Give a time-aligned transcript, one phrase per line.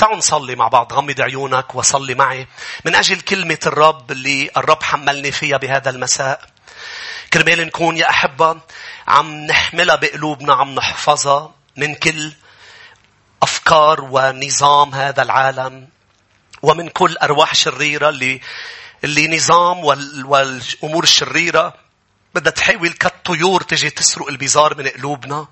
[0.00, 2.46] تعالوا نصلي مع بعض غمض عيونك وصلي معي
[2.84, 6.40] من أجل كلمة الرب اللي الرب حملني فيها بهذا المساء
[7.32, 8.60] كرمال نكون يا أحبة
[9.08, 12.32] عم نحملها بقلوبنا عم نحفظها من كل
[13.42, 15.88] أفكار ونظام هذا العالم
[16.62, 18.40] ومن كل أرواح شريرة اللي
[19.04, 19.84] اللي نظام
[20.24, 21.74] والأمور الشريرة
[22.34, 25.46] بدها تحاول كالطيور تجي تسرق البزار من قلوبنا.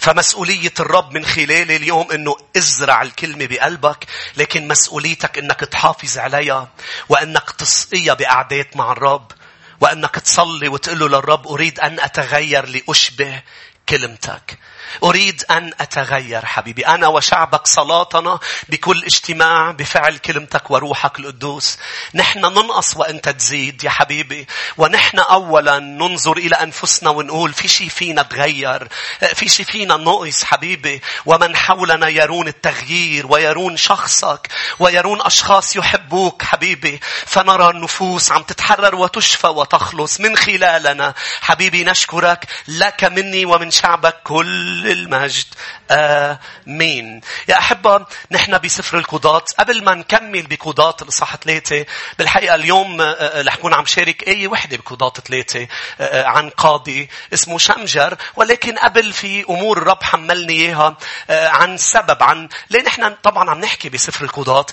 [0.00, 4.06] فمسؤولية الرب من خلال اليوم إنه ازرع الكلمة بقلبك
[4.36, 6.68] لكن مسؤوليتك إنك تحافظ عليها
[7.08, 9.32] وإنك تسقيها بقعدات مع الرب
[9.80, 13.42] وإنك تصلي وتقول له للرب أريد أن أتغير لأشبه
[13.88, 14.58] كلمتك.
[15.04, 16.86] أريد أن أتغير حبيبي.
[16.86, 21.78] أنا وشعبك صلاتنا بكل اجتماع بفعل كلمتك وروحك القدوس.
[22.14, 24.46] نحن ننقص وأنت تزيد يا حبيبي.
[24.76, 28.88] ونحن أولا ننظر إلى أنفسنا ونقول في شيء فينا تغير.
[29.34, 31.02] في شيء فينا نقص حبيبي.
[31.26, 34.48] ومن حولنا يرون التغيير ويرون شخصك
[34.78, 37.00] ويرون أشخاص يحبوك حبيبي.
[37.26, 41.14] فنرى النفوس عم تتحرر وتشفى وتخلص من خلالنا.
[41.40, 45.44] حبيبي نشكرك لك مني ومن شعبك كل كل المجد
[45.90, 47.20] آمين.
[47.48, 49.44] يا أحبة نحن بسفر القضاة.
[49.58, 51.86] قبل ما نكمل بقضاة الإصحاح ثلاثة
[52.18, 55.66] بالحقيقة اليوم آه، آه، رح كون عم شارك آية وحدة بقضاة ثلاثة
[56.00, 58.16] آه، عن قاضي اسمه شمجر.
[58.36, 60.96] ولكن قبل في أمور الرب حملني إياها
[61.30, 64.66] عن سبب عن ليه نحن طبعا عم نحكي بسفر القضاة.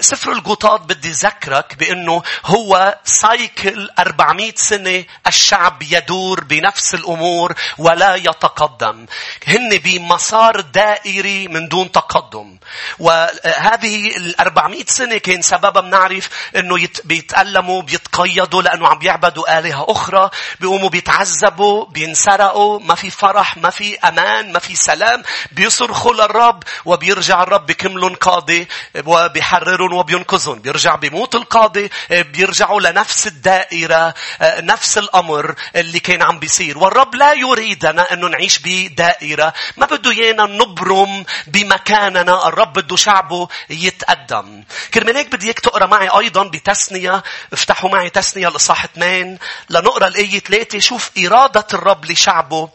[0.00, 9.06] سفر القضاة بدي ذكرك بأنه هو سايكل 400 سنة الشعب يدور بنفس الأمور ولا يتقدم.
[9.50, 12.58] هن بمسار دائري من دون تقدم.
[12.98, 20.30] وهذه ال 400 سنة كان سببها بنعرف إنه بيتألموا بيتقيدوا لأنه عم بيعبدوا آلهة أخرى.
[20.60, 25.22] بيقوموا بيتعذبوا بينسرقوا ما في فرح ما في أمان ما في سلام.
[25.52, 28.68] بيصرخوا للرب وبيرجع الرب بكملهم قاضي
[29.06, 30.58] وبيحررهم وبينقذهم.
[30.58, 36.78] بيرجع بيموت القاضي بيرجعوا لنفس الدائرة نفس الأمر اللي كان عم بيصير.
[36.78, 43.48] والرب لا يريدنا إنه نعيش بدائرة كبيرة ما بده يانا نبرم بمكاننا الرب بده شعبه
[43.70, 44.64] يتقدم.
[44.94, 49.38] كرمال هيك بدي إياك تقرأ معي أيضا بتسنية افتحوا معي تسنية الاصحاح 8
[49.70, 52.68] لنقرأ الآية 3 شوف إرادة الرب لشعبه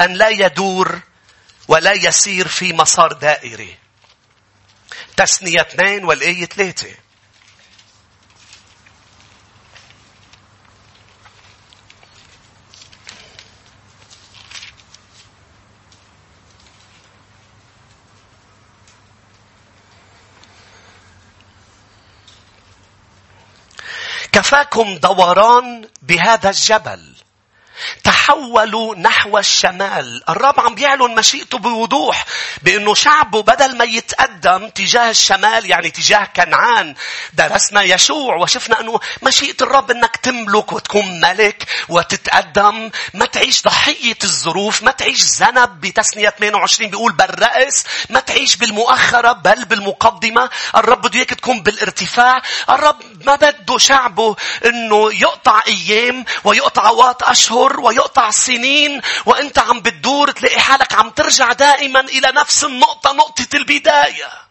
[0.00, 1.00] أن لا يدور
[1.68, 3.76] ولا يسير في مسار دائري.
[5.16, 6.88] تسنية 2 والآية 3
[24.40, 27.14] كفاكم دوران بهذا الجبل.
[28.04, 30.22] تحولوا نحو الشمال.
[30.28, 32.24] الرب عم بيعلن مشيئته بوضوح
[32.62, 36.94] بأنه شعبه بدل ما يتقدم تجاه الشمال يعني تجاه كنعان
[37.32, 42.90] درسنا يشوع وشفنا أنه مشيئة الرب أنك تملك وتكون ملك وتتقدم.
[43.14, 49.64] ما تعيش ضحية الظروف ما تعيش ذنب بتسنية 28 بيقول بالرأس ما تعيش بالمؤخرة بل
[49.64, 50.50] بالمقدمة.
[50.76, 52.42] الرب بده إياك تكون بالارتفاع.
[52.70, 54.36] الرب ما بده شعبه
[54.66, 61.10] إنه يقطع أيام ويقطع أوقات أشهر يمر ويقطع سنين وانت عم بتدور تلاقي حالك عم
[61.10, 64.49] ترجع دائما إلى نفس النقطة نقطة البداية.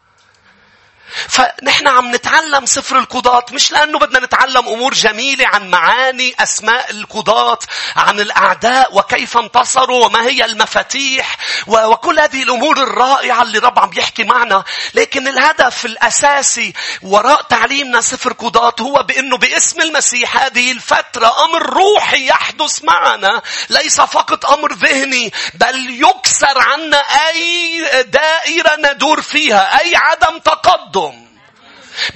[1.29, 7.59] فنحن عم نتعلم سفر القضاة مش لأنه بدنا نتعلم أمور جميلة عن معاني أسماء القضاة
[7.95, 11.37] عن الأعداء وكيف انتصروا وما هي المفاتيح
[11.67, 14.63] وكل هذه الأمور الرائعة اللي رب عم يحكي معنا.
[14.93, 22.27] لكن الهدف الأساسي وراء تعليمنا سفر قضاة هو بأنه باسم المسيح هذه الفترة أمر روحي
[22.27, 23.41] يحدث معنا.
[23.69, 31.08] ليس فقط أمر ذهني بل يكسر عنا أي دائرة ندور فيها أي عدم تقدم تقدم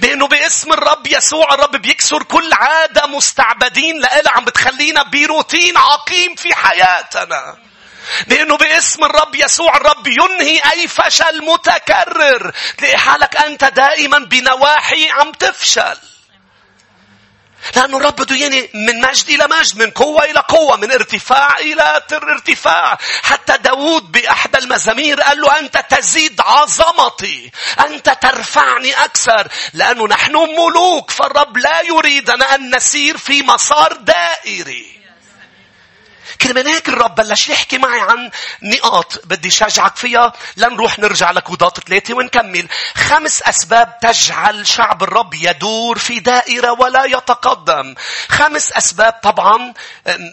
[0.00, 6.54] بأنه باسم الرب يسوع الرب بيكسر كل عادة مستعبدين لإلها عم بتخلينا بروتين عقيم في
[6.54, 7.56] حياتنا.
[8.26, 12.52] لأنه باسم الرب يسوع الرب ينهي أي فشل متكرر.
[12.78, 15.96] تلاقي حالك أنت دائما بنواحي عم تفشل.
[17.76, 22.02] لأنه الرب بده يني من مجد إلى مجد من قوة إلى قوة من ارتفاع إلى
[22.12, 22.98] ارتفاع.
[23.22, 27.50] حتى داود بأحد المزامير قال له أنت تزيد عظمتي
[27.86, 29.48] أنت ترفعني أكثر.
[29.72, 35.03] لأنه نحن ملوك فالرب لا يريدنا أن نسير في مسار دائري.
[36.40, 38.30] كرمال هيك الرب بلش يحكي معي عن
[38.62, 40.32] نقاط بدي شجعك فيها.
[40.56, 42.68] لنروح نرجع لكودات ثلاثة ونكمل.
[42.94, 47.94] خمس أسباب تجعل شعب الرب يدور في دائرة ولا يتقدم.
[48.28, 49.74] خمس أسباب طبعا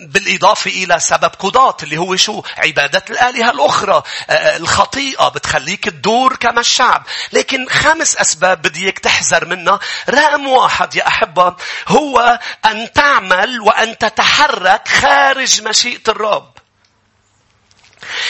[0.08, 4.04] بالإضافة إلى سبب كودات اللي هو شو؟ عبادة الآلهة الأخرى.
[4.30, 7.04] الخطيئة بتخليك تدور كما الشعب.
[7.34, 9.80] لكن خمس أسباب بدي تحذر منها.
[10.10, 11.56] رقم واحد يا أحبة
[11.88, 16.52] هو أن تعمل وأن تتحرك خارج مشيئة الرب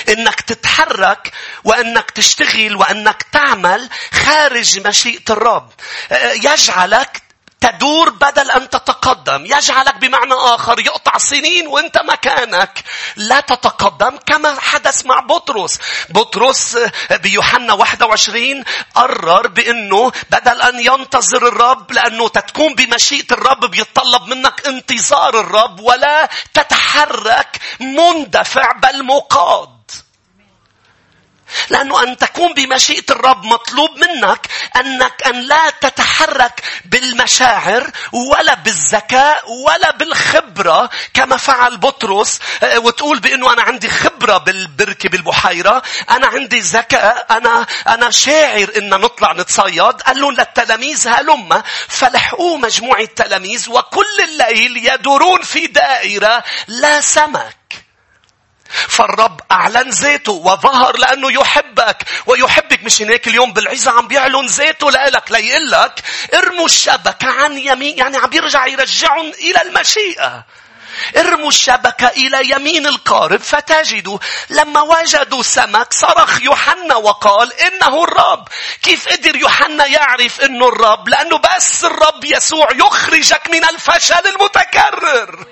[0.09, 1.31] إنك تتحرك
[1.63, 5.69] وإنك تشتغل وإنك تعمل خارج مشيئة الرب
[6.43, 7.21] يجعلك
[7.61, 9.45] تدور بدل أن تتقدم.
[9.45, 12.83] يجعلك بمعنى آخر يقطع سنين وانت مكانك.
[13.15, 15.79] لا تتقدم كما حدث مع بطرس.
[16.09, 16.77] بطرس
[17.11, 18.63] بيوحنا 21
[18.95, 26.29] قرر بأنه بدل أن ينتظر الرب لأنه تتكون بمشيئة الرب بيتطلب منك انتظار الرب ولا
[26.53, 29.80] تتحرك مندفع بل مقاد.
[31.69, 39.91] لأنه أن تكون بمشيئة الرب مطلوب منك أنك أن لا تتحرك بالمشاعر ولا بالذكاء ولا
[39.91, 47.25] بالخبرة كما فعل بطرس آه، وتقول بأنه أنا عندي خبرة بالبركة بالبحيرة أنا عندي ذكاء
[47.31, 49.81] أنا أنا شاعر إن نطلع نتصيد.
[49.81, 57.80] قال لهم للتلاميذ هلم فلحقوا مجموعة تلاميذ وكل الليل يدورون في دائرة لا سمك.
[58.71, 62.83] فالرب أعلن ذاته وظهر لأنه يحبك ويحبك.
[62.83, 66.03] مش هناك اليوم بالعزة عم بيعلن ذاته لك ليقول لك
[66.33, 70.45] ارموا الشبكة عن يمين يعني عم بيرجع يرجعهم إلى المشيئة.
[71.17, 74.17] ارموا الشبكة إلى يمين القارب فتجدوا
[74.49, 78.47] لما وجدوا سمك صرخ يوحنا وقال إنه الرب.
[78.81, 85.45] كيف قدر يوحنا يعرف إنه الرب؟ لأنه بس الرب يسوع يخرجك من الفشل المتكرر.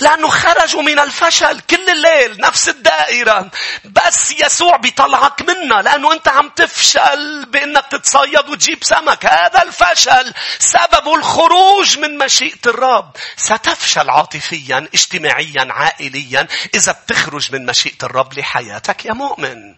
[0.00, 3.50] لأنه خرجوا من الفشل كل الليل نفس الدائرة.
[3.84, 9.26] بس يسوع بيطلعك منها لأنه أنت عم تفشل بأنك تتصيد وتجيب سمك.
[9.26, 13.10] هذا الفشل سبب الخروج من مشيئة الرب.
[13.36, 19.74] ستفشل عاطفيا اجتماعيا عائليا إذا بتخرج من مشيئة الرب لحياتك يا مؤمن.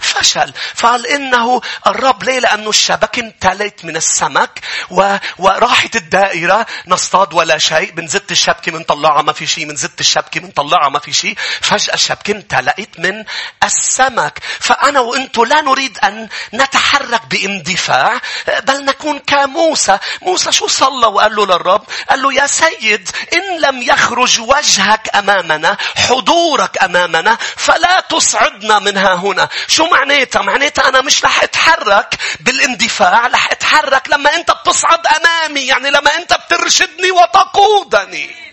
[0.00, 0.52] فشل.
[0.74, 5.16] فقال إنه الرب ليه؟ لأنه الشبكة امتلت من السمك و...
[5.38, 6.66] وراحت الدائرة.
[6.86, 7.90] نصطاد ولا شيء.
[7.90, 12.98] بنزت الشبكة بنطلعها ما في شيء بنزت الشبكة بنطلعها ما في شيء فجأة الشبكة امتلأت
[12.98, 13.24] من
[13.64, 14.38] السمك.
[14.60, 18.20] فأنا وأنتو لا نريد أن نتحرك بإندفاع
[18.62, 19.98] بل نكون كموسى.
[20.22, 25.76] موسى شو صلى وقال له للرب؟ قال له يا سيد إن لم يخرج وجهك أمامنا
[25.96, 29.48] حضورك أمامنا فلا تصعدنا منها هنا.
[29.68, 35.90] شو معناتها؟ معناتها أنا مش رح أتحرك بالإندفاع رح أتحرك لما أنت بتصعد أمامي يعني
[35.90, 38.43] لما أنت بترشدني وتقودني.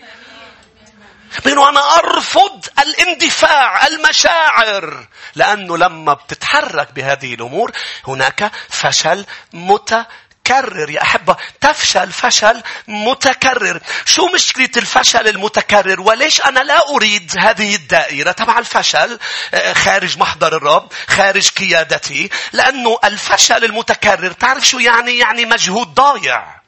[1.44, 5.06] بأنه أنا أرفض الاندفاع المشاعر.
[5.34, 7.72] لأنه لما بتتحرك بهذه الأمور
[8.08, 10.90] هناك فشل متكرر.
[10.90, 13.80] يا أحبة تفشل فشل متكرر.
[14.04, 19.18] شو مشكلة الفشل المتكرر؟ وليش أنا لا أريد هذه الدائرة؟ تبع الفشل
[19.54, 22.30] آه، خارج محضر الرب خارج قيادتي.
[22.52, 26.61] لأنه الفشل المتكرر تعرف شو يعني؟ يعني مجهود ضايع.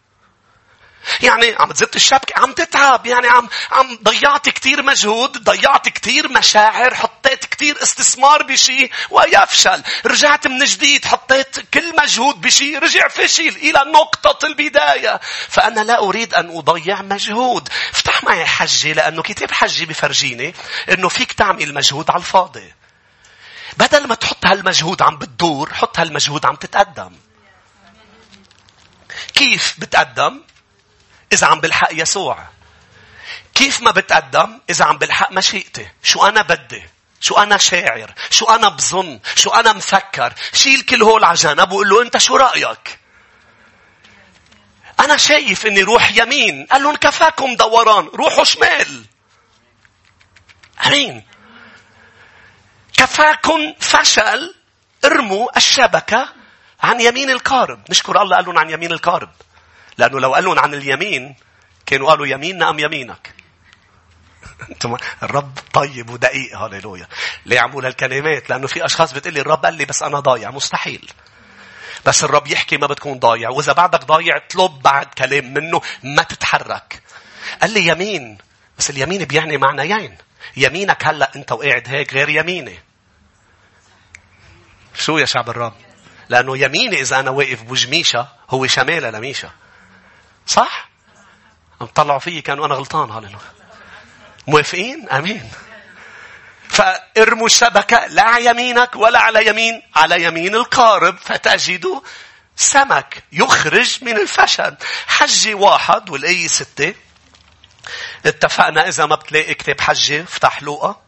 [1.22, 6.94] يعني عم تزت الشبكة عم تتعب يعني عم عم ضيعت كثير مجهود ضيعت كثير مشاعر
[6.94, 9.82] حطيت كثير استثمار بشيء ويفشل.
[10.06, 15.20] رجعت من جديد حطيت كل مجهود بشيء رجع فشل إلى نقطة البداية.
[15.48, 17.68] فأنا لا أريد أن أضيع مجهود.
[17.92, 20.54] افتح معي حجي لأنه كتاب حجي بفرجيني
[20.90, 22.72] أنه فيك تعمل مجهود على الفاضي.
[23.76, 27.12] بدل ما تحط هالمجهود عم بتدور حط هالمجهود عم تتقدم.
[29.34, 30.40] كيف بتقدم؟
[31.34, 32.38] إذا عم بلحق يسوع.
[33.55, 35.88] كيف ما بتقدم؟ إذا عم بلحق مشيئتي.
[36.03, 36.82] شو أنا بدي؟
[37.20, 41.88] شو أنا شاعر؟ شو أنا بظن؟ شو أنا مفكر؟ شيل كل هول على جنب وقول
[41.88, 42.98] له أنت شو رأيك؟
[45.00, 46.67] أنا شايف إني روح يمين.
[46.70, 48.06] قال لهم كفاكم دوران.
[48.06, 49.05] روحوا شمال.
[50.86, 51.26] أمين.
[52.93, 54.55] كفاكم فشل.
[55.05, 56.29] ارموا الشبكة
[56.82, 57.84] عن يمين القارب.
[57.91, 59.31] نشكر الله قال لهم عن يمين القارب.
[59.98, 61.34] لأنه لو قالوا عن اليمين
[61.86, 63.34] كانوا قالوا يميننا أم يمينك.
[64.70, 67.08] أنتم الرب طيب ودقيق هاليلويا
[67.46, 71.10] ليه عم هالكلمات؟ لأنه في أشخاص بتقول لي الرب قال لي بس أنا ضايع مستحيل.
[72.06, 73.51] بس الرب يحكي ما بتكون ضايع.
[73.51, 77.03] وإذا بعدك ضايع اطلب بعد كلام منه ما تتحرك.
[77.63, 78.39] قال لي يمين
[78.79, 80.17] بس اليمين بيعني معنيين.
[80.56, 82.79] يمينك هلأ أنت وقاعد هيك غير يميني.
[84.94, 85.74] شو يا شعب الرب؟
[86.29, 89.51] لأنه يميني إذا أنا واقف بوجميشة هو شمالة لميشة
[90.46, 90.89] صح؟
[91.81, 93.53] عم طلعوا فيي كانوا أنا غلطان هاليلويا.
[94.46, 95.51] موافقين؟ آمين.
[96.69, 102.03] فارموا الشبكة لا على يمينك ولا على يمين على يمين القارب فتجد
[102.56, 106.94] سمك يخرج من الفشل حجي واحد والآية ستة
[108.27, 111.01] اتفقنا إذا ما بتلاقي اكتب حجة افتح لوقا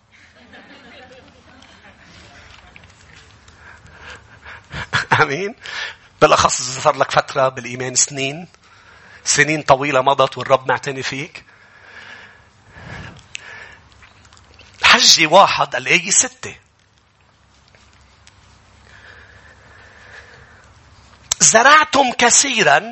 [5.22, 5.54] آمين
[6.20, 8.48] بالأخص إذا صار لك فترة بالإيمان سنين
[9.26, 11.44] سنين طويلة مضت والرب معتني فيك.
[14.82, 16.56] حجي واحد الآية ستة.
[21.40, 22.82] زرعتم كثيرا.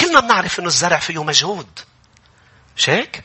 [0.00, 1.80] كلنا بنعرف إنه الزرع فيه مجهود.
[2.76, 3.24] مش هيك؟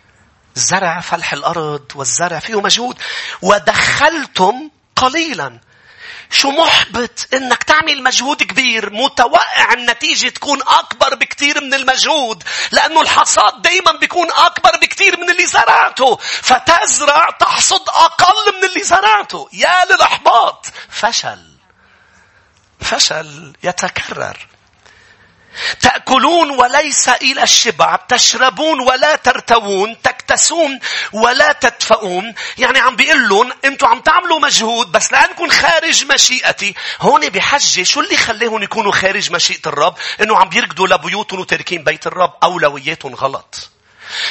[0.55, 2.97] الزرع فلح الأرض والزرع فيه مجهود.
[3.41, 5.59] ودخلتم قليلا.
[6.31, 13.61] شو محبط إنك تعمل مجهود كبير متوقع النتيجة تكون أكبر بكثير من المجهود لأنه الحصاد
[13.61, 16.15] دايما بيكون أكبر بكثير من اللي زرعته.
[16.21, 19.49] فتزرع تحصد أقل من اللي زرعته.
[19.53, 20.65] يا للأحباط.
[20.89, 21.53] فشل.
[22.81, 24.47] فشل يتكرر.
[25.81, 30.79] تأكلون وليس إلى الشبع تشربون ولا ترتوون تكتسون
[31.13, 32.33] ولا تدفؤون.
[32.57, 36.75] يعني عم بيقول لهم أنتم عم تعملوا مجهود بس لأنكم خارج مشيئتي.
[37.01, 42.07] هون بحجة شو اللي خليهم يكونوا خارج مشيئة الرب؟ إنه عم بيركضوا لبيوتهم وتاركين بيت
[42.07, 43.69] الرب أولوياتهم غلط.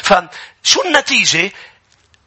[0.03, 1.53] فشو النتيجة؟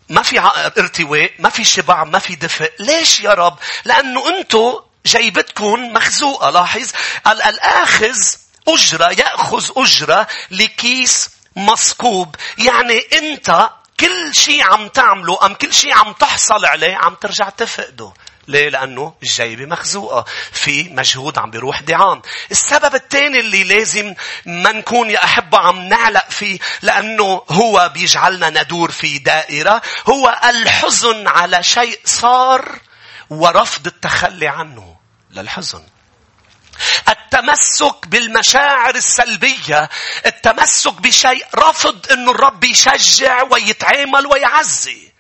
[0.10, 0.40] ما في
[0.78, 2.72] ارتواء ما في شبع ما في دفء.
[2.80, 4.74] ليش يا رب؟ لأنه أنتم
[5.06, 6.92] جيبتكم مخزوقة لاحظ؟
[7.28, 8.18] الآخذ
[8.68, 13.70] أجرة يأخذ أجرة لكيس مصكوب يعني أنت
[14.00, 18.14] كل شيء عم تعمله أم كل شيء عم تحصل عليه عم ترجع تفقده
[18.48, 20.26] ليه؟ لأنه الجيبة مخزوقة.
[20.52, 22.22] في مجهود عم بيروح دعام.
[22.52, 24.14] السبب الثاني اللي لازم
[24.46, 31.28] ما نكون يا أحبة عم نعلق فيه لأنه هو بيجعلنا ندور في دائرة هو الحزن
[31.28, 32.80] على شيء صار
[33.30, 34.96] ورفض التخلي عنه
[35.32, 35.84] للحزن.
[37.10, 39.90] التمسك بالمشاعر السلبية
[40.26, 45.12] التمسك بشيء رفض أن الرب يشجع ويتعامل ويعزي.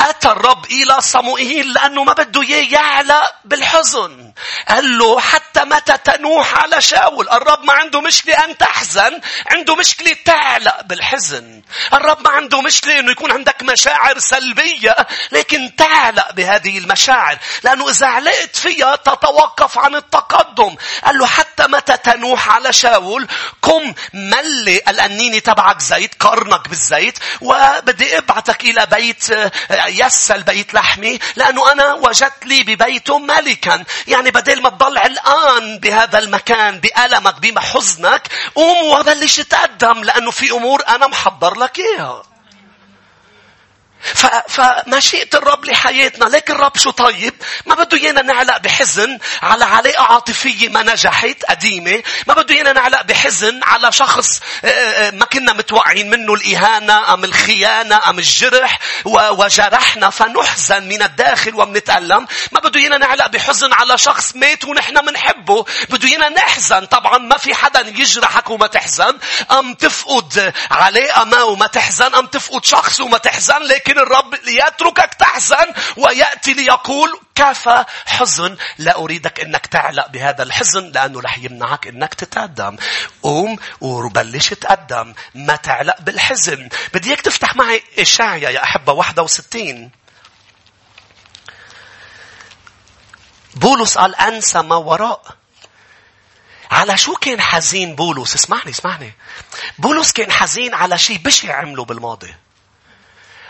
[0.00, 4.32] أتى الرب إلى صموئيل لأنه ما بده إياه يعلق بالحزن.
[4.68, 10.16] قال له حتى متى تنوح على شاول؟ الرب ما عنده مشكلة أن تحزن، عنده مشكلة
[10.24, 11.62] تعلق بالحزن.
[11.92, 14.96] الرب ما عنده مشكلة أنه يكون عندك مشاعر سلبية،
[15.32, 17.38] لكن تعلق بهذه المشاعر.
[17.62, 20.76] لأنه إذا علقت فيها تتوقف عن التقدم.
[21.04, 23.28] قال له حتى متى تنوح على شاول؟
[23.62, 29.26] قم ملي الأنيني تبعك زيت، قرنك بالزيت، وبدي أبعتك إلى بيت
[29.88, 36.18] يسل بيت لحمي لأنه أنا وجدت لي ببيته ملكا يعني بدل ما تضل الآن بهذا
[36.18, 42.35] المكان بألمك بحزنك قوم وبلش تقدم لأنه في أمور أنا محضر لك إياها.
[44.48, 47.34] فمشيئة الرب لحياتنا لكن الرب شو طيب؟
[47.66, 52.02] ما بده إيانا نعلق بحزن على علاقة عاطفية ما نجحت قديمة.
[52.26, 57.24] ما بده إيانا نعلق بحزن على شخص آه، آه، ما كنا متوقعين منه الإهانة أم
[57.24, 62.26] الخيانة أم الجرح وجرحنا فنحزن من الداخل ومنتألم.
[62.52, 65.64] ما بده إيانا نعلق بحزن على شخص مات ونحن منحبه.
[65.90, 66.86] بده إيانا نحزن.
[66.86, 69.18] طبعا ما في حدا يجرحك وما تحزن.
[69.50, 72.14] أم تفقد علاقة ما وما تحزن.
[72.14, 73.62] أم تفقد شخص وما تحزن.
[73.62, 78.56] لكن الرب ليتركك تحزن ويأتي ليقول كفى حزن.
[78.78, 82.76] لا أريدك أنك تعلق بهذا الحزن لأنه رح يمنعك أنك تتقدم.
[83.22, 85.14] قوم وبلش تقدم.
[85.34, 86.68] ما تعلق بالحزن.
[86.94, 89.90] بدي إياك تفتح معي إشاعية يا أحبة 61
[93.54, 95.36] بولس قال أنسى ما وراء.
[96.70, 99.12] على شو كان حزين بولس؟ اسمعني اسمعني.
[99.78, 102.34] بولس كان حزين على شيء بشع عمله بالماضي.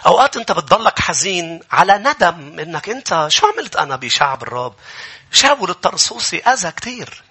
[0.07, 4.75] أوقات أنت بتضلك حزين على ندم إنك أنت شو عملت أنا بشعب الرب؟
[5.33, 7.23] شاول الطرسوسي أذى كثير.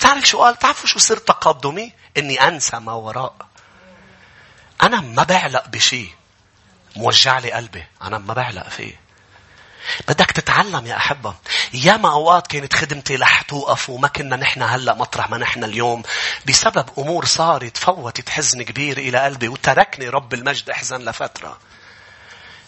[0.00, 3.34] تعرف شو قال؟ تعرفوا شو سر تقدمي؟ إني أنسى ما وراء.
[4.82, 6.10] أنا ما بعلق بشيء.
[6.96, 7.84] موجع لي قلبي.
[8.02, 9.00] أنا ما بعلق فيه.
[10.08, 11.34] بدك تتعلم يا أحبة.
[11.74, 16.02] ياما أوقات كانت خدمتي رح توقف وما كنا نحن هلأ مطرح ما نحن اليوم
[16.48, 21.58] بسبب أمور صارت فوتت حزن كبير إلى قلبي وتركني رب المجد أحزن لفترة.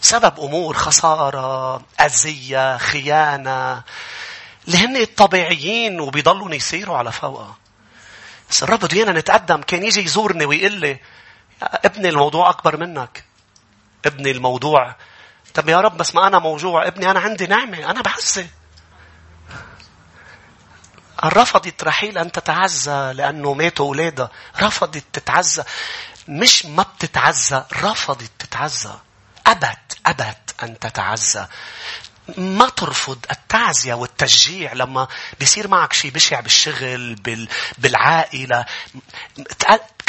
[0.01, 3.83] سبب أمور خسارة أذية خيانة.
[4.67, 7.57] اللي هن الطبيعيين وبيضلوا يسيروا على فوقها
[8.49, 9.61] بس الرب بده ايانا نتقدم.
[9.61, 10.99] كان يجي يزورني ويقول لي
[11.61, 13.23] ابني الموضوع أكبر منك.
[14.05, 14.95] ابني الموضوع.
[15.53, 16.87] طب يا رب بس ما أنا موجوع.
[16.87, 18.47] ابني أنا عندي نعمة أنا بعزي
[21.23, 25.63] رفضت رحيل أن تتعزى لأنه ماتوا أولادها رفضت تتعزى.
[26.27, 28.93] مش ما بتتعزى رفضت تتعزى.
[29.47, 31.47] أبت أبت أن تتعزى.
[32.37, 35.07] ما ترفض التعزية والتشجيع لما
[35.39, 37.47] بيصير معك شيء بشع بالشغل بال...
[37.77, 38.65] بالعائلة.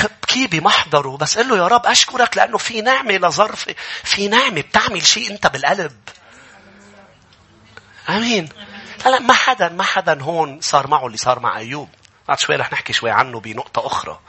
[0.02, 3.66] بكي بمحضره؟ بس قل له يا رب أشكرك لأنه في نعمة لظرف
[4.04, 5.96] في نعمة بتعمل شيء أنت بالقلب.
[8.08, 8.48] أمين.
[9.04, 11.88] لا لا ما حدا ما حدا هون صار معه اللي صار مع أيوب.
[12.28, 14.20] بعد شوي رح نحكي شوي عنه بنقطة أخرى.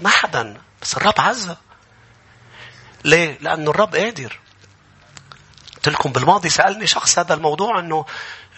[0.00, 1.56] ما حدا بس الرب عزة.
[3.04, 4.38] ليه؟ لأنه الرب قادر.
[5.76, 8.04] قلت لكم بالماضي سألني شخص هذا الموضوع أنه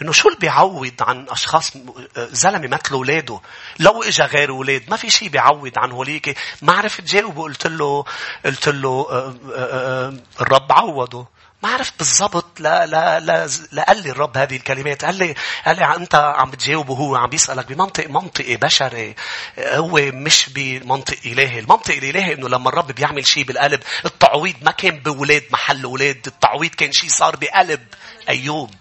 [0.02, 1.72] إنه شو اللي بيعوض عن أشخاص
[2.16, 3.40] زلمة مثل أولاده؟
[3.78, 8.04] لو اجى غير أولاد ما في شيء بيعوض عن هوليك ما عرفت جاوب قلت له
[8.44, 11.26] قلت له آه، آه، آه، الرب عوضه.
[11.64, 15.04] ما عرفت بالضبط لا لا لا لا قال لي الرب هذه الكلمات.
[15.04, 15.34] قال لي
[15.66, 19.14] قال لي أنت عم بتجاوبه هو عم بيسألك بمنطق منطقي بشري.
[19.58, 21.58] هو مش بمنطق إلهي.
[21.58, 26.70] المنطق الإلهي إنه لما الرب بيعمل شيء بالقلب التعويض ما كان بولاد محل أولاد التعويض
[26.70, 27.86] كان شيء صار بقلب
[28.28, 28.74] أيوب.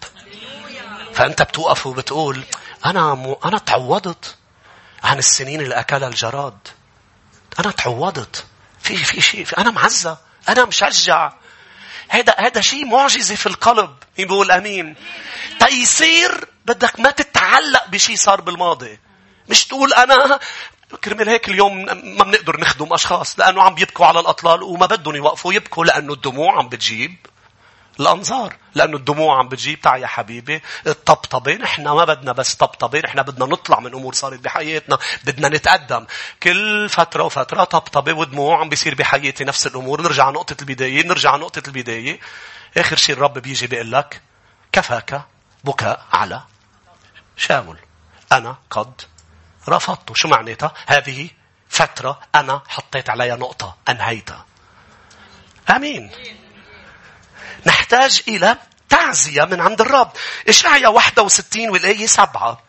[1.12, 2.44] فأنت بتوقف وبتقول
[2.86, 3.36] أنا.
[3.44, 4.36] أنا تعوضت
[5.02, 6.58] عن السنين اللي أكلها الجراد.
[7.60, 8.44] أنا تعوضت.
[8.80, 10.16] في في شيء أنا معزى
[10.48, 11.32] أنا مشجع.
[12.08, 14.94] هذا هذا شيء معجزة في القلب مين بيقول أمين.
[15.60, 18.98] تيصير بدك ما تتعلق بشيء صار بالماضي.
[19.48, 20.38] مش تقول أنا
[21.04, 21.84] كرمال هيك اليوم
[22.16, 26.58] ما بنقدر نخدم أشخاص لأنه عم بيبكوا على الأطلال وما بدهم يوقفوا يبكوا لأنه الدموع
[26.58, 27.16] عم بتجيب.
[28.00, 29.80] الأنظار لأنه الدموع عم بتجيب.
[29.80, 31.54] تعال يا حبيبي الطبطبة.
[31.54, 34.98] نحن ما بدنا بس طبطبة نحن بدنا نطلع من أمور صارت بحياتنا.
[35.24, 36.06] بدنا نتقدم.
[36.42, 40.02] كل فترة وفترة طبطبة ودموع عم بيصير بحياتي نفس الأمور.
[40.02, 41.06] نرجع نقطة البداية.
[41.06, 42.20] نرجع نقطة البداية.
[42.76, 44.22] آخر شيء الرب بيجي بيقول لك
[44.72, 45.22] كفاك
[45.64, 46.42] بكاء على
[47.36, 47.78] شاول
[48.32, 49.00] أنا قد
[49.68, 51.28] رفضته شو معناتها؟ هذه
[51.68, 54.46] فترة أنا حطيت عليها نقطة أنهيتها.
[55.70, 56.10] أمين.
[57.66, 58.56] نحتاج إلى
[58.88, 60.12] تعزية من عند الرب.
[60.48, 62.62] إشعيا 61 والآية 7.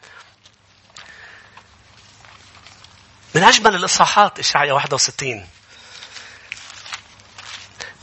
[3.36, 5.48] من أجمل الإصحاحات إشعيا 61.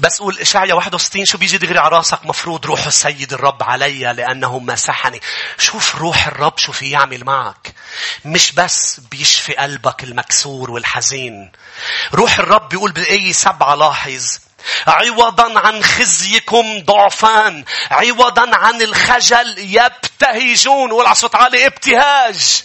[0.00, 4.58] بس قول إشعيا 61 شو بيجي دغري على راسك مفروض روح السيد الرب علي لأنه
[4.58, 5.20] مسحني.
[5.58, 7.74] شوف روح الرب شو في يعمل معك.
[8.24, 11.52] مش بس بيشفي قلبك المكسور والحزين.
[12.14, 14.38] روح الرب بيقول بالآية سبعة لاحظ
[14.86, 20.92] عوضا عن خزيكم ضعفان عوضا عن الخجل يبتهجون.
[20.92, 22.62] والعصوت عالي ابتهاج.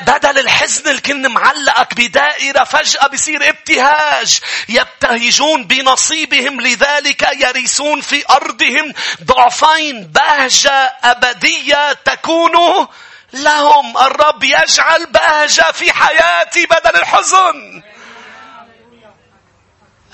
[0.00, 4.40] بدل الحزن اللي كن معلقك بدائرة فجأة بصير ابتهاج.
[4.68, 8.92] يبتهجون بنصيبهم لذلك يرثون في أرضهم
[9.24, 10.06] ضعفين.
[10.06, 12.86] بهجة أبدية تكون
[13.32, 13.98] لهم.
[13.98, 17.82] الرب يجعل بهجة في حياتي بدل الحزن.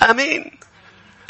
[0.09, 0.64] آمين.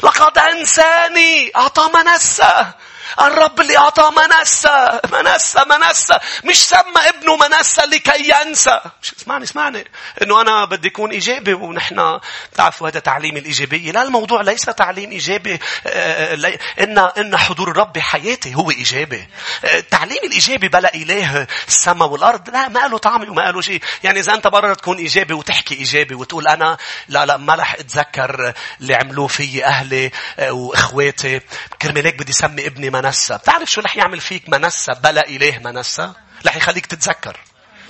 [0.02, 2.72] لقد أنساني أعطى منسة
[3.20, 8.80] الرب اللي أعطى منسة منسة منسة مش سمى ابنه منسة لكي ينسى.
[9.02, 9.84] مش اسمعني اسمعني.
[10.22, 12.20] إنه أنا بدي اكون إيجابي ونحن
[12.54, 15.58] تعرفوا هذا تعليم الايجابيه لا الموضوع ليس تعليم إيجابي.
[15.86, 19.28] آه، ان إن حضور الرب بحياتي هو إيجابي.
[19.64, 22.50] التعليم آه، الإيجابي بلا إله السماء والأرض.
[22.50, 23.80] لا ما له طعم وما له شيء.
[24.04, 26.76] يعني إذا أنت برا تكون إيجابي وتحكي إيجابي وتقول أنا
[27.08, 31.40] لا لا ما رح أتذكر اللي عملوه في أهلي آه، وإخواتي.
[31.82, 36.12] كرمال هيك بدي سمي ابني منسى بتعرف شو رح يعمل فيك منسى بلا إله منسى
[36.46, 37.40] رح يخليك تتذكر.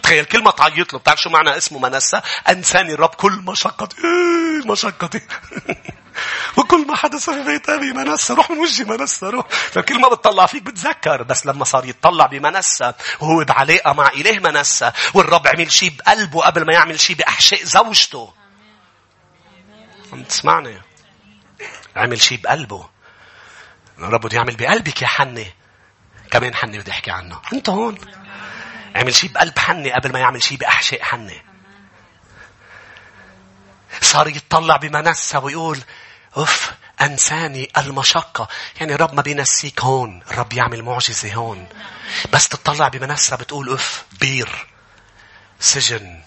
[0.02, 4.70] تخيل كل ما تعيط له بتعرف شو معنى اسمه منسى أنساني الرب كل مشقتي إيه
[4.70, 5.20] مشقتي
[6.56, 9.48] وكل ما حدث في بيت أبي منسى روح من وجهي منسى روح.
[9.48, 11.22] فكل ما بتطلع فيك بتذكر.
[11.22, 16.66] بس لما صار يتطلع بمنسى وهو بعلاقة مع إله منسى والرب عمل شيء بقلبه قبل
[16.66, 18.32] ما يعمل شيء بأحشاء زوجته.
[20.12, 20.82] عم تسمعني؟
[21.96, 22.95] عمل شيء بقلبه.
[23.98, 25.46] الرب بده يعمل بقلبك يا حنة.
[26.30, 27.40] كمان حنة بدي أحكي عنه.
[27.52, 27.98] أنت هون.
[28.96, 31.40] عمل شيء بقلب حنة قبل ما يعمل شيء بأحشاء حنة.
[34.00, 35.80] صار يتطلع بمنسة ويقول
[36.36, 38.48] أوف أنساني المشقة.
[38.80, 40.22] يعني الرب ما بينسيك هون.
[40.30, 41.68] الرب يعمل معجزة هون.
[42.32, 44.66] بس تطلع بمنسة بتقول أوف بير
[45.60, 46.22] سجن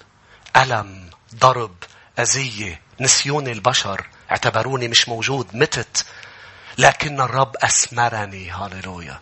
[0.58, 1.76] ألم ضرب
[2.20, 6.06] أذية نسيون البشر اعتبروني مش موجود متت.
[6.80, 9.20] لكن الرب أسمرني هاليلويا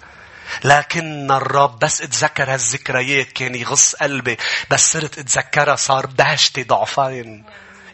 [0.63, 4.37] لكن الرب بس اتذكر هالذكريات كان يغص قلبي
[4.71, 7.43] بس صرت اتذكرها صار بهجتي ضعفين.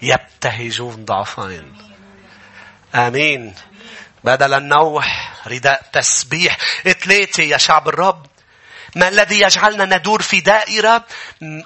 [0.02, 1.78] يبتهجون ضعفين.
[2.96, 3.56] آمين.
[4.24, 6.58] بدل النوح رداء تسبيح.
[6.84, 8.26] ثلاثة يا شعب الرب.
[8.96, 11.06] ما الذي يجعلنا ندور في دائرة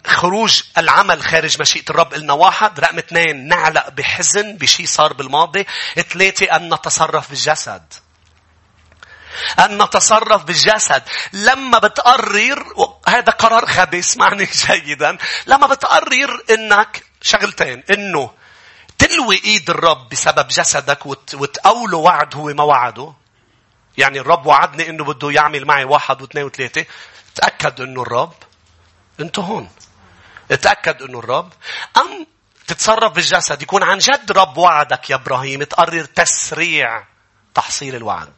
[0.06, 5.66] خروج العمل خارج مشيئة الرب إلنا؟ واحد رقم اثنين نعلق بحزن بشيء صار بالماضي.
[5.96, 7.94] ثلاثة أن نتصرف بالجسد.
[9.60, 11.04] أن نتصرف بالجسد.
[11.34, 12.66] لما بتقرر
[13.08, 15.18] هذا قرار غبي اسمعني جيدا.
[15.48, 18.32] لما بتقرر إنك شغلتين إنه
[18.98, 23.14] تلوي إيد الرب بسبب جسدك وتقوله وعد هو ما وعده.
[23.98, 26.86] يعني الرب وعدني إنه بده يعمل معي واحد واثنين وثلاثة.
[27.38, 28.34] تأكد إنه الرب
[29.20, 29.70] أنتو هون.
[30.62, 31.54] تأكد إنه الرب.
[31.98, 32.28] أم
[32.68, 33.62] تتصرف بالجسد.
[33.62, 35.64] يكون عن جد رب وعدك يا إبراهيم.
[35.64, 37.04] تقرر تسريع
[37.56, 38.34] تحصيل الوعد.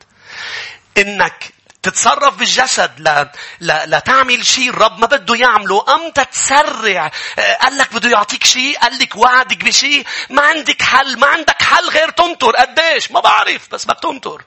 [0.97, 5.85] إنك تتصرف بالجسد لا, لا, لا تعمل شيء الرب ما بده يعمله.
[5.95, 7.11] أم تتسرع.
[7.39, 8.79] آه، قال لك بده يعطيك شيء.
[8.79, 10.05] قال لك وعدك بشيء.
[10.29, 11.19] ما عندك حل.
[11.19, 12.55] ما عندك حل غير تنطر.
[12.55, 14.43] قديش؟ ما بعرف بس بدك تنطر.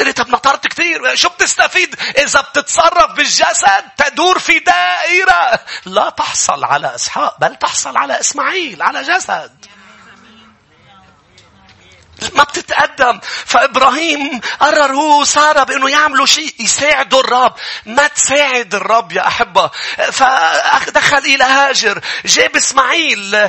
[0.00, 5.60] قلت طب نطرت كثير شو بتستفيد؟ إذا بتتصرف بالجسد تدور في دائرة.
[5.84, 9.50] لا تحصل على إسحاق بل تحصل على إسماعيل على جسد.
[12.34, 13.20] ما بتتقدم.
[13.46, 17.54] فإبراهيم قرر هو وسارة بأنه يعملوا شيء يساعدوا الرب.
[17.86, 19.70] ما تساعد الرب يا أحبة.
[20.12, 23.48] فدخل إلى هاجر جاب إسماعيل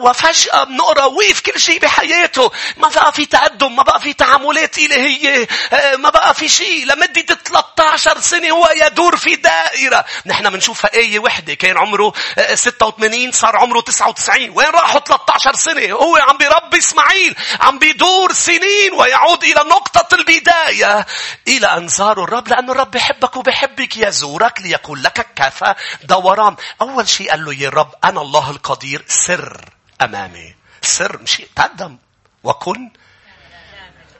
[0.00, 2.52] وفجأة بنقرأ وقف كل شيء بحياته.
[2.76, 5.48] ما بقى في تقدم ما بقى في تعاملات إلهية
[5.96, 6.86] ما بقى في شيء.
[6.86, 10.04] لمدة 13 سنة هو يدور في دائرة.
[10.26, 11.54] نحن بنشوفها آية وحدة.
[11.54, 12.12] كان عمره
[12.54, 17.36] 86 صار عمره 99 وين راحوا 13 سنة؟ هو عم بيربي إسماعيل.
[17.70, 21.06] عم بيدور سنين ويعود إلى نقطة البداية
[21.48, 27.30] إلى أن زاروا الرب لأن الرب بحبك وبحبك يزورك ليقول لك كفى دوران أول شيء
[27.30, 29.64] قال له يا رب أنا الله القدير سر
[30.02, 31.98] أمامي سر مش تقدم
[32.44, 32.90] وكن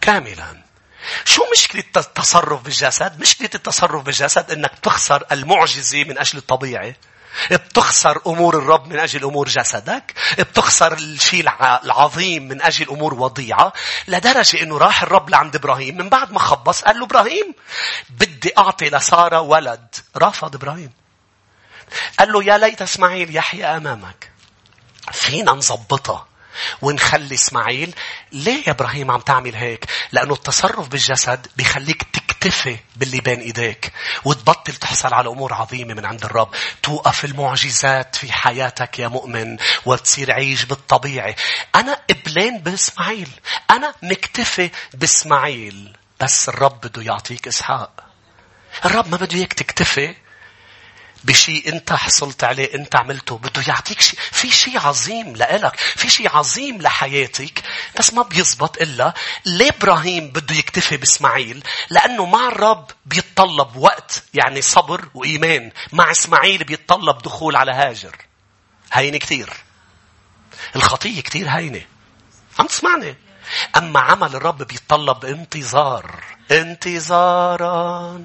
[0.01, 0.63] كاملا
[1.25, 6.97] شو مشكلة التصرف بالجسد؟ مشكلة التصرف بالجسد إنك تخسر المعجزة من أجل الطبيعي.
[7.51, 10.15] بتخسر أمور الرب من أجل أمور جسدك.
[10.39, 11.49] بتخسر الشيء
[11.85, 13.73] العظيم من أجل أمور وضيعة.
[14.09, 17.55] لدرجة أنه راح الرب لعند إبراهيم من بعد ما خبص قال له إبراهيم
[18.11, 19.95] بدي أعطي لسارة ولد.
[20.17, 20.93] رفض إبراهيم.
[22.19, 24.31] قال له يا ليت إسماعيل يحيى أمامك.
[25.13, 26.27] فينا نظبطها.
[26.83, 27.95] ونخلي إسماعيل
[28.33, 32.03] ليه يا إبراهيم عم تعمل هيك لأنه التصرف بالجسد بيخليك
[32.41, 33.93] تكتفي باللي بين إيديك
[34.25, 36.55] وتبطل تحصل على أمور عظيمة من عند الرب.
[36.83, 41.37] توقف المعجزات في حياتك يا مؤمن وتصير عيش بالطبيعي.
[41.75, 43.29] أنا قبلان بإسماعيل.
[43.71, 45.97] أنا مكتفي بإسماعيل.
[46.21, 48.05] بس الرب بده يعطيك إسحاق.
[48.85, 50.15] الرب ما بده إياك تكتفي
[51.25, 53.39] بشيء انت حصلت عليه انت عملته.
[53.39, 54.19] بده يعطيك شيء.
[54.33, 55.77] في شيء عظيم لإلك.
[55.77, 57.63] في شيء عظيم لحياتك.
[57.99, 59.15] بس ما بيزبط إلا
[59.47, 65.73] ليه إبراهيم بده يكتفي بإسماعيل؟ لأنه مع الرب بيتطلب وقت يعني صبر وإيمان.
[65.93, 68.17] مع إسماعيل بيتطلب دخول على هاجر.
[68.93, 69.53] هينة كثير
[70.77, 71.83] الخطية كثير هينة.
[72.59, 73.17] عم تسمعني؟
[73.77, 76.25] أما عمل الرب بيتطلب انتظار.
[76.51, 78.25] انتظارا.